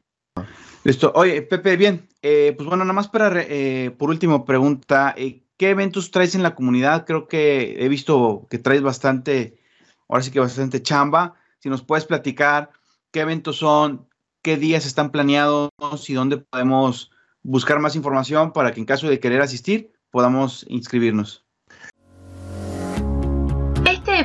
Listo. 0.85 1.11
Oye, 1.15 1.41
Pepe, 1.41 1.75
bien. 1.75 2.07
Eh, 2.21 2.53
pues 2.55 2.65
bueno, 2.67 2.85
nada 2.85 2.93
más 2.93 3.09
para, 3.09 3.41
eh, 3.41 3.91
por 3.97 4.09
último, 4.09 4.45
pregunta. 4.45 5.13
Eh, 5.17 5.43
¿Qué 5.57 5.71
eventos 5.71 6.11
traes 6.11 6.33
en 6.33 6.43
la 6.43 6.55
comunidad? 6.55 7.05
Creo 7.05 7.27
que 7.27 7.83
he 7.83 7.89
visto 7.89 8.47
que 8.49 8.57
traes 8.57 8.81
bastante, 8.81 9.59
ahora 10.07 10.23
sí 10.23 10.31
que 10.31 10.39
bastante 10.39 10.81
chamba. 10.81 11.35
Si 11.59 11.67
nos 11.67 11.83
puedes 11.83 12.05
platicar 12.05 12.71
qué 13.11 13.19
eventos 13.19 13.57
son, 13.57 14.07
qué 14.41 14.55
días 14.55 14.85
están 14.85 15.11
planeados 15.11 15.69
y 16.07 16.13
dónde 16.13 16.37
podemos 16.37 17.11
buscar 17.43 17.79
más 17.79 17.97
información 17.97 18.53
para 18.53 18.71
que 18.71 18.79
en 18.79 18.85
caso 18.85 19.09
de 19.09 19.19
querer 19.19 19.41
asistir 19.41 19.91
podamos 20.09 20.65
inscribirnos 20.69 21.40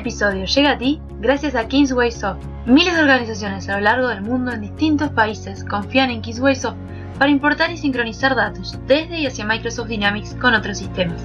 episodio 0.07 0.45
llega 0.45 0.71
a 0.71 0.77
ti 0.77 1.01
gracias 1.19 1.53
a 1.53 1.67
Kingsway 1.67 2.11
Soft. 2.11 2.39
Miles 2.65 2.95
de 2.95 3.01
organizaciones 3.01 3.67
a 3.67 3.75
lo 3.75 3.81
largo 3.81 4.07
del 4.07 4.21
mundo 4.21 4.53
en 4.53 4.61
distintos 4.61 5.09
países 5.09 5.65
confían 5.65 6.09
en 6.11 6.21
Kingsway 6.21 6.55
Soft 6.55 6.77
para 7.19 7.29
importar 7.29 7.71
y 7.71 7.77
sincronizar 7.77 8.33
datos 8.33 8.79
desde 8.87 9.19
y 9.19 9.27
hacia 9.27 9.43
Microsoft 9.43 9.89
Dynamics 9.89 10.33
con 10.39 10.53
otros 10.53 10.77
sistemas. 10.77 11.21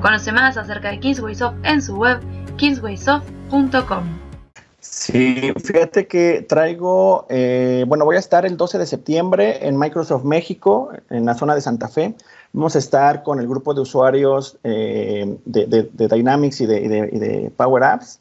Conoce 0.00 0.30
más 0.30 0.56
acerca 0.56 0.92
de 0.92 1.00
Kingsway 1.00 1.34
Soft 1.34 1.56
en 1.64 1.82
su 1.82 1.96
web 1.96 2.20
kingswaysoft.com. 2.56 4.20
Sí, 4.78 5.52
fíjate 5.62 6.06
que 6.06 6.42
traigo, 6.48 7.26
eh, 7.28 7.84
bueno, 7.88 8.04
voy 8.04 8.16
a 8.16 8.20
estar 8.20 8.46
el 8.46 8.56
12 8.56 8.78
de 8.78 8.86
septiembre 8.86 9.66
en 9.66 9.76
Microsoft 9.76 10.24
México, 10.24 10.90
en 11.10 11.26
la 11.26 11.34
zona 11.34 11.54
de 11.54 11.60
Santa 11.60 11.88
Fe. 11.88 12.14
Vamos 12.52 12.74
a 12.74 12.78
estar 12.78 13.22
con 13.22 13.38
el 13.40 13.46
grupo 13.46 13.74
de 13.74 13.82
usuarios 13.82 14.58
eh, 14.64 15.36
de, 15.44 16.08
Dynamics 16.08 16.60
y 16.62 16.66
de, 16.66 17.52
Power 17.56 17.84
Apps. 17.84 18.19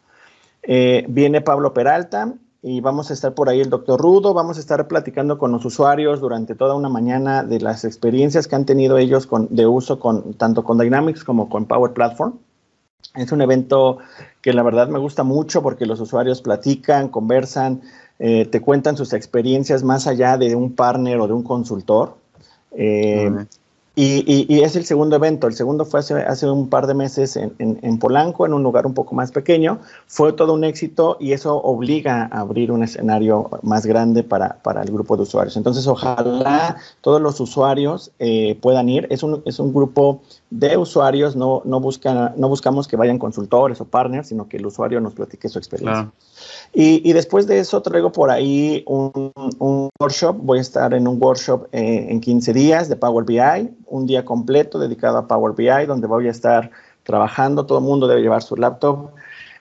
Eh, 0.72 1.04
viene 1.10 1.42
Pablo 1.42 1.74
Peralta 1.74 2.36
y 2.62 2.80
vamos 2.80 3.10
a 3.10 3.14
estar 3.16 3.34
por 3.34 3.50
ahí 3.50 3.60
el 3.60 3.72
doctor 3.72 4.00
Rudo. 4.00 4.36
Vamos 4.36 4.58
a 4.58 4.60
estar 4.60 4.88
platicando 4.88 5.40
con 5.40 5.52
los 5.52 5.66
usuarios 5.66 6.22
durante 6.22 6.54
toda 6.54 6.76
una 6.76 6.90
mañana 6.90 7.44
de 7.44 7.60
las 7.60 7.86
experiencias 7.86 8.48
que 8.48 8.56
han 8.56 8.68
tenido 8.68 9.00
ellos 9.00 9.26
con, 9.26 9.48
de 9.50 9.66
uso 9.66 10.00
con, 10.00 10.36
tanto 10.36 10.64
con 10.64 10.78
Dynamics 10.78 11.24
como 11.24 11.50
con 11.50 11.66
Power 11.66 11.94
Platform. 11.94 12.38
Es 13.16 13.32
un 13.32 13.42
evento 13.42 13.98
que 14.44 14.54
la 14.54 14.62
verdad 14.62 14.90
me 14.90 15.00
gusta 15.00 15.24
mucho 15.24 15.64
porque 15.64 15.88
los 15.88 16.00
usuarios 16.02 16.44
platican, 16.44 17.08
conversan, 17.08 17.82
eh, 18.20 18.46
te 18.46 18.62
cuentan 18.62 18.96
sus 18.96 19.14
experiencias 19.14 19.82
más 19.82 20.06
allá 20.06 20.38
de 20.38 20.56
un 20.56 20.76
partner 20.76 21.20
o 21.20 21.26
de 21.26 21.34
un 21.34 21.42
consultor. 21.42 22.16
Y, 24.01 24.62
es 24.63 24.77
el 24.77 24.86
segundo 24.86 25.18
evento. 25.18 25.46
El 25.46 25.53
segundo 25.56 25.84
fue 25.84 26.00
hace, 26.00 26.50
un 26.50 26.70
par 26.70 26.88
de 26.88 26.94
meses 26.94 27.36
en, 27.36 28.00
Polanco, 28.00 28.46
en 28.46 28.53
un 28.53 28.63
lugar 28.63 28.86
un 28.86 28.94
poco 28.94 29.13
más 29.13 29.34
pequeño. 29.34 29.79
Fue 30.08 30.32
todo 30.32 30.53
un 30.53 30.63
éxito 30.63 31.18
y 31.20 31.34
eso 31.34 31.58
obliga 31.58 32.29
a 32.32 32.39
abrir 32.39 32.72
un 32.72 32.82
escenario 32.82 33.50
más 33.62 33.86
grande 33.86 34.24
para, 34.24 34.58
el 34.82 34.91
grupo 34.94 35.18
de 35.18 35.24
usuarios. 35.24 35.58
Entonces, 35.58 35.86
ojalá 35.86 36.77
todos 37.01 37.22
los 37.22 37.41
usuarios 37.41 38.12
eh, 38.20 38.58
puedan 38.62 38.88
ir. 38.88 39.06
Es 39.10 39.22
un, 39.22 39.41
es 39.46 39.60
un 39.60 39.74
grupo 39.74 40.22
de 40.50 40.77
usuarios, 40.77 41.36
no, 41.36 41.62
no, 41.65 41.82
buscan, 41.82 42.34
no 42.38 42.48
buscamos 42.48 42.88
que 42.88 42.96
vayan 42.96 43.20
consultores 43.20 43.82
o 43.82 43.86
partners, 43.86 44.29
sino 44.29 44.48
que 44.48 44.58
el 44.58 44.65
usuario 44.65 45.01
nos 45.01 45.13
platique 45.13 45.50
su 45.50 45.60
experiencia. 45.60 46.10
Y, 46.74 47.12
después 47.13 47.48
de 47.48 47.60
eso 47.60 47.82
traigo 47.82 48.12
por 48.12 48.29
ahí 48.29 48.84
un, 48.88 49.91
workshop, 50.00 50.38
voy 50.38 50.60
a 50.60 50.62
estar 50.62 50.94
en 50.94 51.08
un 51.08 51.22
workshop 51.22 51.68
eh, 51.72 52.08
en 52.10 52.22
15 52.22 52.53
días 52.53 52.89
de 52.89 52.96
Power 52.96 53.25
BI, 53.25 53.70
un 53.89 54.05
día 54.05 54.25
completo 54.25 54.79
dedicado 54.79 55.17
a 55.17 55.27
Power 55.27 55.53
BI, 55.55 55.86
donde 55.86 56.08
voy 56.08 56.27
a 56.27 56.31
estar 56.31 56.72
trabajando, 57.03 57.65
todo 57.65 57.79
el 57.79 57.84
mundo 57.84 58.08
debe 58.08 58.22
llevar 58.22 58.41
su 58.41 58.55
laptop. 58.55 59.12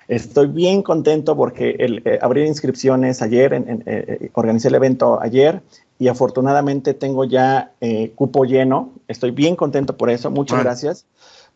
Estoy 0.08 0.46
bien 0.46 0.82
contento 0.82 1.36
porque 1.36 1.76
el, 1.78 2.02
eh, 2.04 2.18
abrí 2.22 2.46
inscripciones 2.46 3.20
ayer, 3.20 3.52
en, 3.52 3.82
eh, 3.86 4.30
organicé 4.32 4.68
el 4.68 4.74
evento 4.74 5.20
ayer 5.20 5.60
y 5.98 6.08
afortunadamente 6.08 6.94
tengo 6.94 7.24
ya 7.24 7.72
eh, 7.80 8.12
cupo 8.14 8.44
lleno. 8.44 8.92
Estoy 9.08 9.32
bien 9.32 9.56
contento 9.56 9.96
por 9.96 10.10
eso. 10.10 10.30
Muchas 10.30 10.62
gracias. 10.62 11.06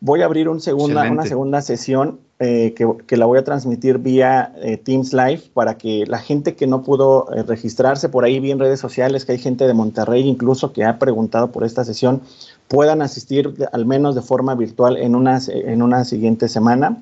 Voy 0.05 0.21
a 0.21 0.25
abrir 0.25 0.49
un 0.49 0.59
segunda, 0.59 1.09
una 1.09 1.25
segunda 1.25 1.61
sesión 1.61 2.19
eh, 2.39 2.75
que, 2.75 3.15
la 3.15 3.25
voy 3.25 3.39
a 3.39 3.45
transmitir 3.45 3.99
vía 3.99 4.53
eh, 4.57 4.75
Teams 4.75 5.13
Live 5.13 5.43
para 5.53 5.77
que 5.77 6.03
la 6.05 6.19
gente 6.19 6.55
que 6.55 6.67
no 6.67 6.83
pudo 6.83 7.25
registrarse 7.47 8.09
por 8.09 8.25
ahí, 8.25 8.41
bien 8.41 8.59
redes 8.59 8.81
sociales, 8.81 9.23
que 9.23 9.31
hay 9.31 9.37
gente 9.37 9.65
de 9.65 9.73
Monterrey 9.73 10.27
incluso 10.27 10.73
que 10.73 10.83
ha 10.83 10.99
preguntado 10.99 11.53
por 11.53 11.63
esta 11.63 11.85
sesión, 11.85 12.21
puedan 12.67 13.01
asistir 13.01 13.53
al 13.71 13.85
menos 13.85 14.13
de 14.13 14.21
forma 14.21 14.55
virtual 14.55 14.97
en 14.97 15.15
una, 15.15 15.39
en 15.47 15.81
una 15.81 16.03
siguiente 16.03 16.49
semana. 16.49 17.01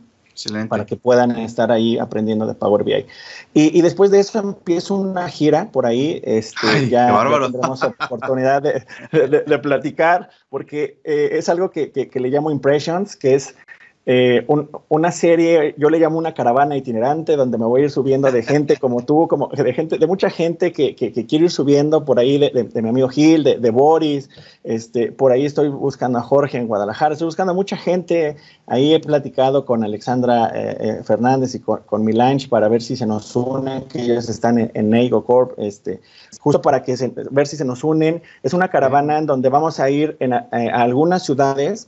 Para 0.70 0.86
que 0.86 0.96
puedan 0.96 1.32
estar 1.38 1.72
ahí 1.72 1.98
aprendiendo 1.98 2.46
de 2.46 2.54
Power 2.54 2.84
BI. 2.84 3.06
Y, 3.54 3.82
después 3.82 4.12
de 4.12 4.20
eso 4.20 4.40
empiezo 4.40 4.96
una 4.96 5.28
gira 5.30 5.72
por 5.72 5.86
ahí. 5.86 6.22
Este, 6.24 6.90
ya, 6.90 7.08
tendremos 7.42 7.84
oportunidad 8.10 8.62
de, 8.62 9.60
platicar, 9.60 10.30
porque 10.50 11.00
eh, 11.04 11.30
es 11.34 11.50
algo 11.50 11.72
que, 11.72 11.92
que, 11.92 12.20
le 12.20 12.30
llamo 12.30 12.52
Impressions, 12.52 13.16
que 13.16 13.36
es 13.36 13.56
eh, 14.08 14.48
una 14.90 15.12
serie, 15.12 15.76
yo 15.78 15.92
le 15.92 16.00
llamo 16.00 16.18
una 16.18 16.34
caravana 16.34 16.76
itinerante, 16.76 17.36
donde 17.36 17.60
me 17.60 17.66
voy 17.66 17.82
a 17.82 17.84
ir 17.84 17.92
subiendo 17.92 18.32
de 18.32 18.42
gente 18.42 18.78
como 18.78 19.06
tú, 19.06 19.28
como 19.28 19.48
de 19.50 19.74
gente, 19.74 20.00
de 20.00 20.08
mucha 20.08 20.32
gente 20.32 20.72
que, 20.72 20.96
que, 20.96 21.12
quiere 21.28 21.46
ir 21.46 21.52
subiendo 21.52 22.04
por 22.04 22.18
ahí, 22.18 22.40
de, 22.40 22.82
mi 22.82 22.90
amigo 22.90 23.10
Gil, 23.10 23.44
de, 23.44 23.70
Boris, 23.70 24.28
este, 24.64 25.12
por 25.12 25.32
ahí 25.32 25.46
estoy 25.46 25.70
buscando 25.70 26.18
a 26.18 26.24
Jorge 26.24 26.58
en 26.58 26.68
Guadalajara, 26.68 27.14
estoy 27.14 27.28
buscando 27.28 27.52
a 27.52 27.56
mucha 27.56 27.78
gente, 27.78 28.38
ahí 28.66 28.92
he 28.96 29.00
platicado 29.00 29.66
con 29.66 29.84
Alexandra 29.84 30.52
eh, 30.56 30.78
eh, 30.80 31.04
Fernández 31.04 31.54
y 31.54 31.60
con, 31.60 31.82
con 31.84 32.04
Milanch 32.04 32.50
para 32.50 32.68
ver 32.70 32.82
si 32.82 32.96
se 32.96 33.06
nos 33.06 33.36
unen, 33.36 33.84
que 33.84 34.02
ellos 34.02 34.30
están 34.30 34.58
en, 34.58 34.72
en 34.74 35.10
Corp, 35.22 35.54
este, 35.60 36.02
justo 36.40 36.60
para 36.60 36.82
que 36.82 36.96
ver 37.30 37.46
si 37.46 37.56
se 37.56 37.66
nos 37.66 37.84
unen. 37.84 38.24
Es 38.42 38.56
una 38.56 38.70
caravana 38.70 39.20
en 39.20 39.28
donde 39.28 39.50
vamos 39.50 39.80
a 39.80 39.92
ir 39.92 40.18
en, 40.20 40.34
a, 40.34 40.48
algunas 40.74 41.24
ciudades 41.24 41.88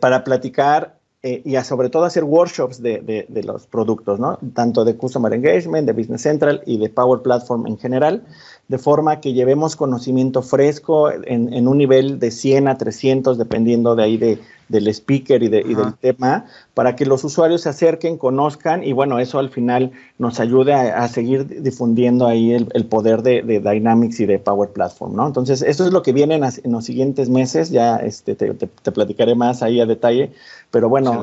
para 0.00 0.22
platicar 0.22 0.95
eh, 1.26 1.42
y 1.44 1.56
sobre 1.64 1.88
todo 1.88 2.04
hacer 2.04 2.22
workshops 2.22 2.80
de, 2.80 3.26
de, 3.28 3.42
los 3.42 3.66
productos, 3.66 4.20
¿no? 4.20 4.38
Tanto 4.54 4.84
de 4.84 4.96
Customer 4.96 5.32
Engagement, 5.32 5.84
de 5.84 5.92
Business 5.92 6.22
Central 6.22 6.62
y 6.66 6.78
de 6.78 6.88
Power 6.88 7.20
Platform 7.20 7.66
en 7.66 7.76
general, 7.78 8.24
de 8.68 8.78
forma 8.78 9.20
que 9.20 9.32
llevemos 9.32 9.76
conocimiento 9.76 10.42
fresco 10.42 11.10
en, 11.10 11.52
en 11.52 11.68
un 11.68 11.78
nivel 11.78 12.18
de 12.18 12.30
100 12.30 12.68
a 12.68 12.78
300, 12.78 13.38
dependiendo 13.38 13.94
de 13.94 14.02
ahí 14.02 14.16
de, 14.16 14.40
del 14.68 14.88
speaker 14.88 15.42
y, 15.42 15.48
del 15.48 15.94
tema, 16.00 16.46
para 16.74 16.96
que 16.96 17.06
los 17.06 17.22
usuarios 17.24 17.62
se 17.62 17.68
acerquen, 17.68 18.18
conozcan 18.18 18.82
y 18.82 18.92
bueno, 18.92 19.18
eso 19.18 19.38
al 19.38 19.50
final 19.50 19.92
nos 20.18 20.40
ayude 20.40 20.74
a, 20.74 21.06
seguir 21.08 21.62
difundiendo 21.62 22.26
ahí 22.26 22.52
el, 22.52 22.86
poder 22.86 23.22
de, 23.22 23.42
Dynamics 23.42 24.20
y 24.20 24.26
de 24.26 24.38
Power 24.38 24.70
Platform, 24.70 25.14
¿no? 25.14 25.26
Entonces, 25.26 25.62
eso 25.62 25.86
es 25.86 25.92
lo 25.92 26.02
que 26.02 26.12
viene 26.12 26.34
en, 26.34 26.72
los 26.72 26.84
siguientes 26.84 27.28
meses, 27.28 27.70
ya 27.70 27.96
este, 27.96 28.34
te, 28.34 28.66
platicaré 28.92 29.34
más 29.34 29.62
ahí 29.62 29.80
a 29.80 29.86
detalle, 29.86 30.32
pero 30.70 30.88
bueno, 30.88 31.22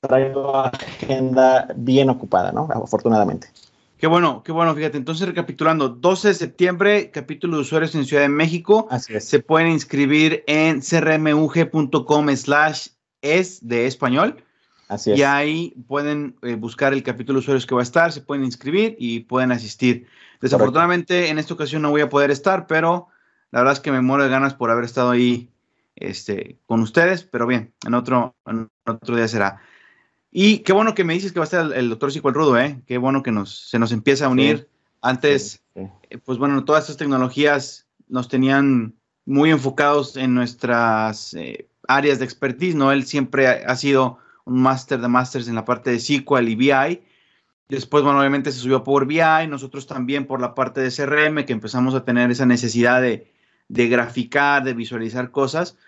traigo 0.00 0.56
agenda 0.56 1.68
bien 1.76 2.10
ocupada, 2.10 2.52
¿no? 2.52 2.68
Afortunadamente. 2.70 3.48
Qué 4.04 4.08
bueno, 4.08 4.42
qué 4.42 4.52
bueno, 4.52 4.74
fíjate. 4.74 4.98
Entonces, 4.98 5.26
recapitulando, 5.26 5.88
12 5.88 6.28
de 6.28 6.34
septiembre, 6.34 7.10
capítulo 7.10 7.56
de 7.56 7.62
usuarios 7.62 7.94
en 7.94 8.04
Ciudad 8.04 8.22
de 8.22 8.28
México. 8.28 8.86
Así 8.90 9.14
es. 9.14 9.24
Se 9.24 9.40
pueden 9.40 9.68
inscribir 9.68 10.44
en 10.46 10.82
crmug.com 10.82 12.36
slash 12.36 12.88
es 13.22 13.66
de 13.66 13.86
español. 13.86 14.44
Así 14.88 15.12
es. 15.12 15.18
Y 15.18 15.22
ahí 15.22 15.74
pueden 15.88 16.36
eh, 16.42 16.54
buscar 16.56 16.92
el 16.92 17.02
capítulo 17.02 17.38
de 17.38 17.44
usuarios 17.44 17.64
que 17.64 17.74
va 17.74 17.80
a 17.80 17.82
estar, 17.82 18.12
se 18.12 18.20
pueden 18.20 18.44
inscribir 18.44 18.94
y 18.98 19.20
pueden 19.20 19.52
asistir. 19.52 20.06
Desafortunadamente, 20.42 21.30
en 21.30 21.38
esta 21.38 21.54
ocasión 21.54 21.80
no 21.80 21.88
voy 21.88 22.02
a 22.02 22.10
poder 22.10 22.30
estar, 22.30 22.66
pero 22.66 23.08
la 23.52 23.60
verdad 23.60 23.72
es 23.72 23.80
que 23.80 23.90
me 23.90 24.02
muero 24.02 24.24
de 24.24 24.28
ganas 24.28 24.52
por 24.52 24.70
haber 24.70 24.84
estado 24.84 25.12
ahí 25.12 25.48
este, 25.96 26.58
con 26.66 26.80
ustedes, 26.80 27.24
pero 27.24 27.46
bien, 27.46 27.72
en 27.86 27.94
otro, 27.94 28.36
en 28.44 28.68
otro 28.84 29.16
día 29.16 29.28
será. 29.28 29.62
Y 30.36 30.58
qué 30.58 30.72
bueno 30.72 30.96
que 30.96 31.04
me 31.04 31.14
dices 31.14 31.30
que 31.32 31.38
va 31.38 31.44
a 31.44 31.46
estar 31.46 31.72
el, 31.72 31.88
doctor 31.88 32.10
Cico 32.10 32.28
el 32.28 32.34
Rudo, 32.34 32.58
¿eh? 32.58 32.82
Qué 32.88 32.98
bueno 32.98 33.22
que 33.22 33.30
nos, 33.30 33.70
se 33.70 33.78
nos 33.78 33.92
empieza 33.92 34.26
a 34.26 34.28
unir. 34.28 34.58
Sí, 34.58 34.66
Antes, 35.00 35.50
sí, 35.52 35.58
sí. 35.76 35.88
eh, 36.10 36.18
pues 36.18 36.38
bueno, 36.38 36.64
todas 36.64 36.82
estas 36.82 36.96
tecnologías 36.96 37.86
nos 38.08 38.26
tenían 38.28 38.96
muy 39.26 39.52
enfocados 39.52 40.16
en 40.16 40.34
nuestras 40.34 41.34
eh, 41.34 41.68
áreas 41.86 42.18
de 42.18 42.24
expertise, 42.24 42.74
¿no? 42.74 42.90
Él 42.90 43.04
siempre 43.06 43.46
ha, 43.46 43.70
ha 43.70 43.76
sido 43.76 44.18
un 44.44 44.60
máster 44.60 45.00
de 45.00 45.06
masters 45.06 45.46
en 45.46 45.54
la 45.54 45.64
parte 45.64 45.90
de 45.90 46.00
SQL 46.00 46.48
y 46.48 46.56
BI. 46.56 47.02
Después, 47.68 48.02
bueno, 48.02 48.18
obviamente 48.18 48.50
se 48.50 48.58
subió 48.58 48.78
a 48.78 48.84
Power 48.84 49.06
BI, 49.06 49.46
nosotros 49.48 49.86
también 49.86 50.26
por 50.26 50.40
la 50.40 50.56
parte 50.56 50.80
de 50.80 50.90
CRM, 50.90 51.44
que 51.44 51.52
empezamos 51.52 51.94
a 51.94 52.04
tener 52.04 52.32
esa 52.32 52.44
necesidad 52.44 53.00
de, 53.00 53.32
de 53.68 53.88
graficar, 53.88 54.64
de 54.64 54.74
visualizar 54.74 55.30
cosas. 55.30 55.78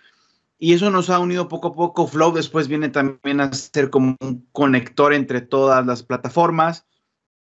Y 0.59 0.73
eso 0.73 0.91
nos 0.91 1.11
ha 1.11 1.19
unido 1.19 1.49
poco 1.49 1.69
a 1.69 1.75
poco. 1.75 2.07
Flow 2.07 2.33
después 2.33 2.69
viene 2.69 2.89
también 2.89 3.41
a 3.41 3.53
ser 3.53 3.91
como 3.91 4.17
un 4.21 4.47
conector 4.53 5.13
entre 5.13 5.41
todas 5.41 5.85
las 5.85 6.03
plataformas. 6.03 6.87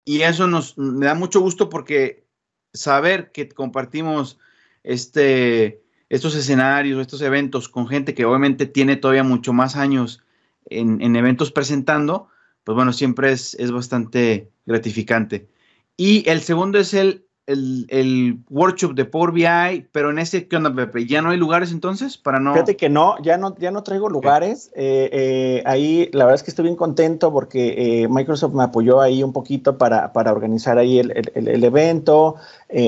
Y 0.04 0.22
eso 0.22 0.46
nos 0.46 0.74
da 0.76 1.14
mucho 1.14 1.40
gusto 1.40 1.68
porque 1.68 2.26
saber 2.72 3.30
que 3.30 3.48
compartimos 3.48 4.38
este, 4.82 5.82
estos 6.08 6.34
escenarios, 6.34 7.00
estos 7.00 7.20
eventos 7.22 7.68
con 7.68 7.86
gente 7.86 8.14
que 8.14 8.24
obviamente 8.24 8.66
tiene 8.66 8.96
todavía 8.96 9.22
mucho 9.22 9.52
más 9.52 9.76
años 9.76 10.22
en, 10.66 11.00
en 11.02 11.16
eventos 11.16 11.52
presentando, 11.52 12.28
pues 12.64 12.74
bueno, 12.74 12.92
siempre 12.92 13.32
es, 13.32 13.54
es, 13.54 13.70
bastante 13.70 14.50
gratificante. 14.66 15.48
Y 15.96 16.28
el 16.28 16.40
segundo 16.40 16.78
es 16.78 16.94
el, 16.94 17.27
el, 17.48 17.86
el, 17.88 18.38
workshop 18.50 18.94
de 18.94 19.04
Power 19.04 19.32
BI, 19.32 19.86
pero 19.90 20.10
en 20.10 20.18
ese, 20.18 20.46
¿qué 20.46 20.56
onda, 20.56 20.72
Pepe? 20.72 21.06
¿Ya 21.06 21.22
no 21.22 21.30
hay 21.30 21.36
lugares 21.36 21.72
entonces 21.72 22.16
para 22.16 22.38
no...? 22.38 22.52
Fíjate 22.52 22.76
que 22.76 22.88
no, 22.88 23.16
ya 23.22 23.36
no, 23.36 23.56
ya 23.58 23.70
no 23.70 23.82
traigo 23.82 24.08
lugares. 24.08 24.70
Eh, 24.76 25.08
eh, 25.12 25.62
ahí 25.66 26.10
la 26.12 26.24
verdad 26.24 26.36
es 26.36 26.42
que 26.42 26.50
estoy 26.50 26.64
bien 26.64 26.76
contento 26.76 27.32
porque 27.32 28.02
eh, 28.02 28.08
Microsoft 28.08 28.54
me 28.54 28.64
apoyó 28.64 29.00
ahí 29.00 29.22
un 29.22 29.32
poquito 29.32 29.78
para, 29.78 30.12
para 30.12 30.30
organizar 30.30 30.78
ahí 30.78 30.98
el, 30.98 31.12
el, 31.34 31.48
el 31.48 31.64
evento. 31.64 32.36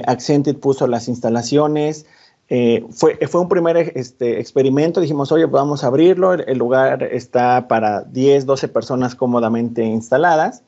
Accented 0.07 0.57
puso 0.57 0.87
las 0.87 1.09
instalaciones. 1.09 2.07
Eh, 2.53 2.85
fue, 2.91 3.17
fue 3.29 3.41
un 3.41 3.49
primer 3.49 3.93
este, 3.95 4.41
experimento, 4.41 5.01
dijimos, 5.01 5.31
oye, 5.31 5.47
vamos 5.47 5.85
a 5.85 5.87
abrirlo, 5.87 6.33
el, 6.33 6.45
el, 6.49 6.59
lugar 6.59 7.05
está 7.05 7.69
para 7.69 8.03
10, 8.03 8.45
12 8.45 8.67
personas 8.67 9.15
cómodamente 9.15 9.85
instaladas. 9.85 10.65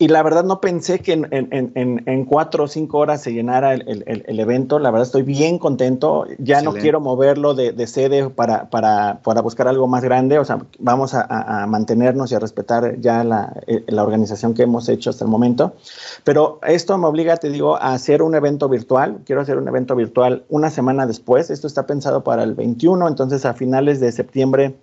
Y 0.00 0.06
la 0.06 0.22
verdad 0.22 0.44
no 0.44 0.60
pensé 0.60 1.00
que 1.00 1.12
en, 1.12 1.26
en, 1.32 1.72
en, 1.74 2.04
en 2.06 2.24
cuatro 2.24 2.64
o 2.64 2.68
cinco 2.68 2.98
horas 2.98 3.20
se 3.20 3.32
llenara 3.32 3.74
el, 3.74 4.04
el, 4.06 4.22
el, 4.28 4.38
evento. 4.38 4.78
La 4.78 4.92
verdad 4.92 5.06
estoy 5.06 5.24
bien 5.24 5.58
contento. 5.58 6.24
Ya 6.38 6.58
Excelente. 6.58 6.64
no 6.64 6.72
quiero 6.74 7.00
moverlo 7.00 7.54
de, 7.54 7.72
de 7.72 7.86
sede 7.88 8.30
para, 8.30 8.70
para, 8.70 9.20
para, 9.24 9.40
buscar 9.40 9.66
algo 9.66 9.88
más 9.88 10.04
grande. 10.04 10.38
O 10.38 10.44
sea, 10.44 10.58
vamos 10.78 11.14
a, 11.14 11.22
a 11.62 11.66
mantenernos 11.66 12.30
y 12.30 12.36
a 12.36 12.38
respetar 12.38 13.00
ya 13.00 13.24
la, 13.24 13.60
eh, 13.66 13.82
la, 13.88 14.04
organización 14.04 14.54
que 14.54 14.62
hemos 14.62 14.88
hecho 14.88 15.10
hasta 15.10 15.24
el 15.24 15.32
momento. 15.32 15.74
Pero 16.22 16.60
esto 16.64 16.96
me 16.96 17.08
obliga, 17.08 17.36
te 17.36 17.50
digo, 17.50 17.74
a 17.74 17.92
hacer 17.92 18.22
un 18.22 18.36
evento 18.36 18.68
virtual. 18.68 19.22
Quiero 19.24 19.42
hacer 19.42 19.58
un 19.58 19.66
evento 19.66 19.96
virtual 19.96 20.44
una 20.48 20.70
semana 20.70 21.08
después. 21.08 21.50
Esto 21.50 21.66
está 21.66 21.86
pensado 21.86 22.22
para 22.22 22.44
el 22.44 22.54
21. 22.54 23.08
Entonces, 23.08 23.44
a 23.44 23.52
finales 23.52 23.98
de 23.98 24.12
septiembre, 24.12 24.76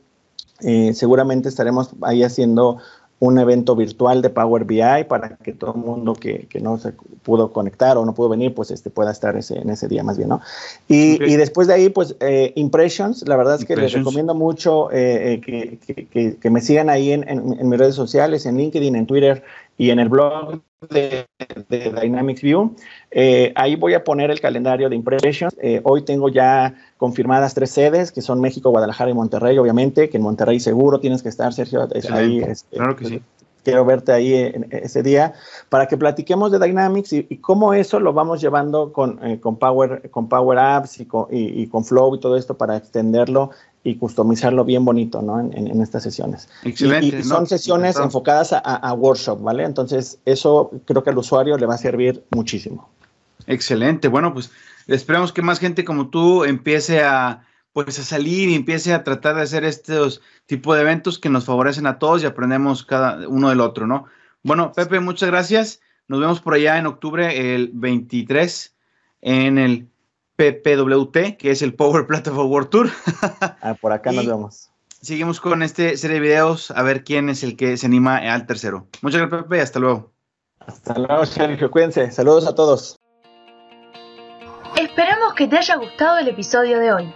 eh, 0.60 0.94
seguramente 0.94 1.48
estaremos 1.48 1.92
ahí 2.02 2.22
haciendo 2.22 2.80
un 3.20 3.40
evento 3.40 3.76
virtual 3.76 4.22
de 4.22 4.30
Power 4.30 4.66
BI 4.66 5.06
para 5.08 5.38
que 5.38 5.54
todo 5.54 5.74
el 5.76 5.82
mundo 5.82 6.14
que, 6.14 6.48
que, 6.48 6.60
no 6.60 6.78
se 6.78 6.94
pudo 7.24 7.54
conectar 7.54 7.98
o 7.98 8.06
no 8.06 8.14
pudo 8.14 8.30
venir, 8.30 8.54
pues 8.54 8.72
este, 8.72 8.90
pueda 8.90 9.12
estar 9.12 9.38
ese, 9.38 9.58
en 9.58 9.70
ese 9.70 9.88
día 9.88 10.04
más 10.04 10.18
bien, 10.18 10.30
¿no? 10.30 10.42
Y, 10.88 11.16
okay. 11.16 11.34
y 11.34 11.36
después 11.38 11.68
de 11.68 11.76
ahí, 11.76 11.90
pues 11.90 12.16
eh, 12.20 12.52
Impressions, 12.56 13.26
la 13.28 13.38
verdad 13.38 13.56
es 13.56 13.66
que 13.66 13.76
les 13.78 13.94
recomiendo 13.94 14.36
mucho 14.36 14.90
eh, 14.92 15.42
que, 15.46 15.80
que, 16.12 16.38
que, 16.38 16.50
me 16.50 16.62
sigan 16.62 16.90
ahí 16.90 17.12
en, 17.12 17.28
en, 17.30 17.58
en, 17.58 17.70
mis 17.70 17.80
redes 17.80 17.96
sociales, 17.96 18.46
en 18.46 18.58
LinkedIn, 18.58 18.96
en 18.96 19.06
Twitter 19.06 19.44
y 19.78 19.90
en 19.90 20.00
el 20.00 20.10
blog 20.10 20.62
de, 20.90 21.26
de 21.70 21.94
Dynamics 22.02 22.42
View. 22.42 22.76
Eh, 23.12 23.52
ahí 23.56 23.76
voy 23.76 23.94
a 23.94 24.04
poner 24.04 24.32
el 24.32 24.40
calendario 24.40 24.90
de 24.90 24.96
Impressions. 24.96 25.56
hoy 25.84 26.04
tengo 26.04 26.30
ya 26.30 26.76
confirmadas 26.98 27.54
tres 27.54 27.72
sedes, 27.72 28.12
que 28.12 28.22
son 28.22 28.40
México, 28.40 28.70
Guadalajara 28.70 29.12
y 29.12 29.14
Monterrey, 29.14 29.58
obviamente, 29.58 30.10
que 30.10 30.18
en 30.18 30.24
Monterrey 30.24 30.60
seguro 30.60 31.00
tienes 31.00 31.24
que 31.24 31.30
estar, 31.30 31.54
Sergio. 31.54 31.88
Es 31.94 32.10
ahí, 32.10 32.40
este, 32.40 32.78
claro 32.78 32.96
que 32.96 33.06
sí. 33.06 33.22
Quiero 33.64 33.84
verte 33.84 34.12
ahí 34.12 34.32
en, 34.36 34.68
en 34.70 34.84
ese 34.84 35.02
día 35.02 35.34
para 35.70 35.88
que 35.88 35.98
platiquemos 35.98 36.52
de 36.52 36.60
Dynamics 36.60 37.14
y, 37.14 37.26
y 37.28 37.38
cómo 37.38 37.74
eso 37.74 38.00
lo 38.00 38.14
vamos 38.14 38.40
llevando 38.40 38.94
con, 38.94 39.20
eh, 39.26 39.40
con, 39.40 39.58
Power, 39.58 40.08
con 40.12 40.30
Power 40.30 40.60
Apps 40.60 41.00
y 41.00 41.08
con, 41.08 41.26
y, 41.32 41.64
y 41.64 41.68
con, 41.68 41.84
Flow 41.84 42.16
y 42.16 42.20
todo 42.20 42.38
esto 42.38 42.56
para 42.56 42.78
extenderlo 42.78 43.50
y 43.86 43.96
customizarlo 43.98 44.66
bien 44.66 44.84
bonito 44.84 45.22
¿no? 45.22 45.40
en, 45.40 45.54
en 45.56 45.80
estas 45.80 46.02
sesiones. 46.02 46.50
Excelente. 46.64 47.20
Y, 47.20 47.24
son 47.24 47.44
¿no? 47.44 47.46
sesiones 47.46 47.96
enfocadas 47.98 48.52
a, 48.52 48.58
a, 48.58 48.94
workshop, 48.94 49.42
¿vale? 49.42 49.64
Entonces, 49.64 50.20
eso 50.26 50.72
creo 50.86 51.04
que 51.04 51.12
al 51.12 51.18
usuario 51.20 51.56
le 51.56 51.68
va 51.68 51.76
a 51.76 51.78
servir 51.78 52.24
muchísimo. 52.32 52.90
Excelente. 53.46 54.08
Bueno, 54.08 54.34
pues 54.34 54.50
esperamos 54.88 55.32
que 55.32 55.44
más 55.44 55.60
gente 55.60 55.86
como 55.86 56.10
tú 56.10 56.44
empiece 56.44 57.04
a 57.04 57.46
pues 57.74 58.00
a 58.00 58.04
salir 58.04 58.50
y 58.50 58.56
empiece 58.56 58.94
a 58.94 59.04
tratar 59.04 59.36
de 59.36 59.42
hacer 59.42 59.66
estos 59.66 60.22
tipos 60.46 60.76
de 60.76 60.82
eventos 60.82 61.20
que 61.20 61.30
nos 61.30 61.44
favorecen 61.44 61.86
a 61.86 62.00
todos 62.00 62.24
y 62.24 62.26
aprendemos 62.26 62.86
cada 62.86 63.28
uno 63.28 63.50
del 63.50 63.60
otro, 63.60 63.86
¿no? 63.86 64.06
Bueno, 64.44 64.72
Pepe, 64.72 65.02
muchas 65.02 65.30
gracias. 65.30 65.82
Nos 66.08 66.22
vemos 66.22 66.40
por 66.40 66.54
allá 66.54 66.78
en 66.78 66.88
octubre, 66.88 67.54
el 67.54 67.72
23, 67.74 68.74
en 69.22 69.58
el 69.58 69.90
PPWT, 70.36 71.38
que 71.38 71.52
es 71.52 71.62
el 71.62 71.74
Power 71.74 72.08
Platform 72.08 72.50
World 72.50 72.70
Tour. 72.70 72.90
ah, 73.62 73.76
por 73.80 73.92
acá 73.92 74.12
nos 74.12 74.26
vemos. 74.26 74.72
Seguimos 75.02 75.40
con 75.40 75.62
este 75.62 75.98
serie 75.98 76.16
de 76.16 76.22
videos 76.22 76.72
a 76.72 76.82
ver 76.82 77.04
quién 77.04 77.30
es 77.30 77.44
el 77.44 77.56
que 77.56 77.78
se 77.78 77.86
anima 77.86 78.18
al 78.18 78.48
tercero. 78.48 78.88
Muchas 79.02 79.22
gracias, 79.22 79.44
Pepe, 79.44 79.62
hasta 79.62 79.80
luego. 79.80 80.14
Hasta 80.60 80.98
luego, 80.98 81.26
Sergio. 81.26 81.70
Cuídense. 81.70 82.10
Saludos 82.12 82.48
a 82.48 82.56
todos. 82.56 82.98
Esperamos 84.76 85.36
que 85.36 85.48
te 85.48 85.58
haya 85.58 85.76
gustado 85.76 86.18
el 86.18 86.28
episodio 86.28 86.80
de 86.80 86.92
hoy. 86.92 87.14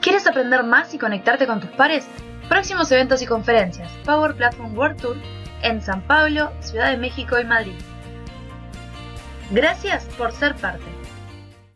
¿Quieres 0.00 0.26
aprender 0.26 0.64
más 0.64 0.92
y 0.92 0.98
conectarte 0.98 1.46
con 1.46 1.60
tus 1.60 1.70
pares? 1.70 2.06
Próximos 2.48 2.90
eventos 2.92 3.22
y 3.22 3.26
conferencias. 3.26 3.90
Power 4.04 4.34
Platform 4.34 4.76
World 4.76 5.00
Tour 5.00 5.16
en 5.62 5.80
San 5.80 6.02
Pablo, 6.06 6.50
Ciudad 6.60 6.90
de 6.90 6.98
México 6.98 7.38
y 7.38 7.44
Madrid. 7.44 7.78
Gracias 9.50 10.04
por 10.18 10.32
ser 10.32 10.54
parte. 10.56 10.84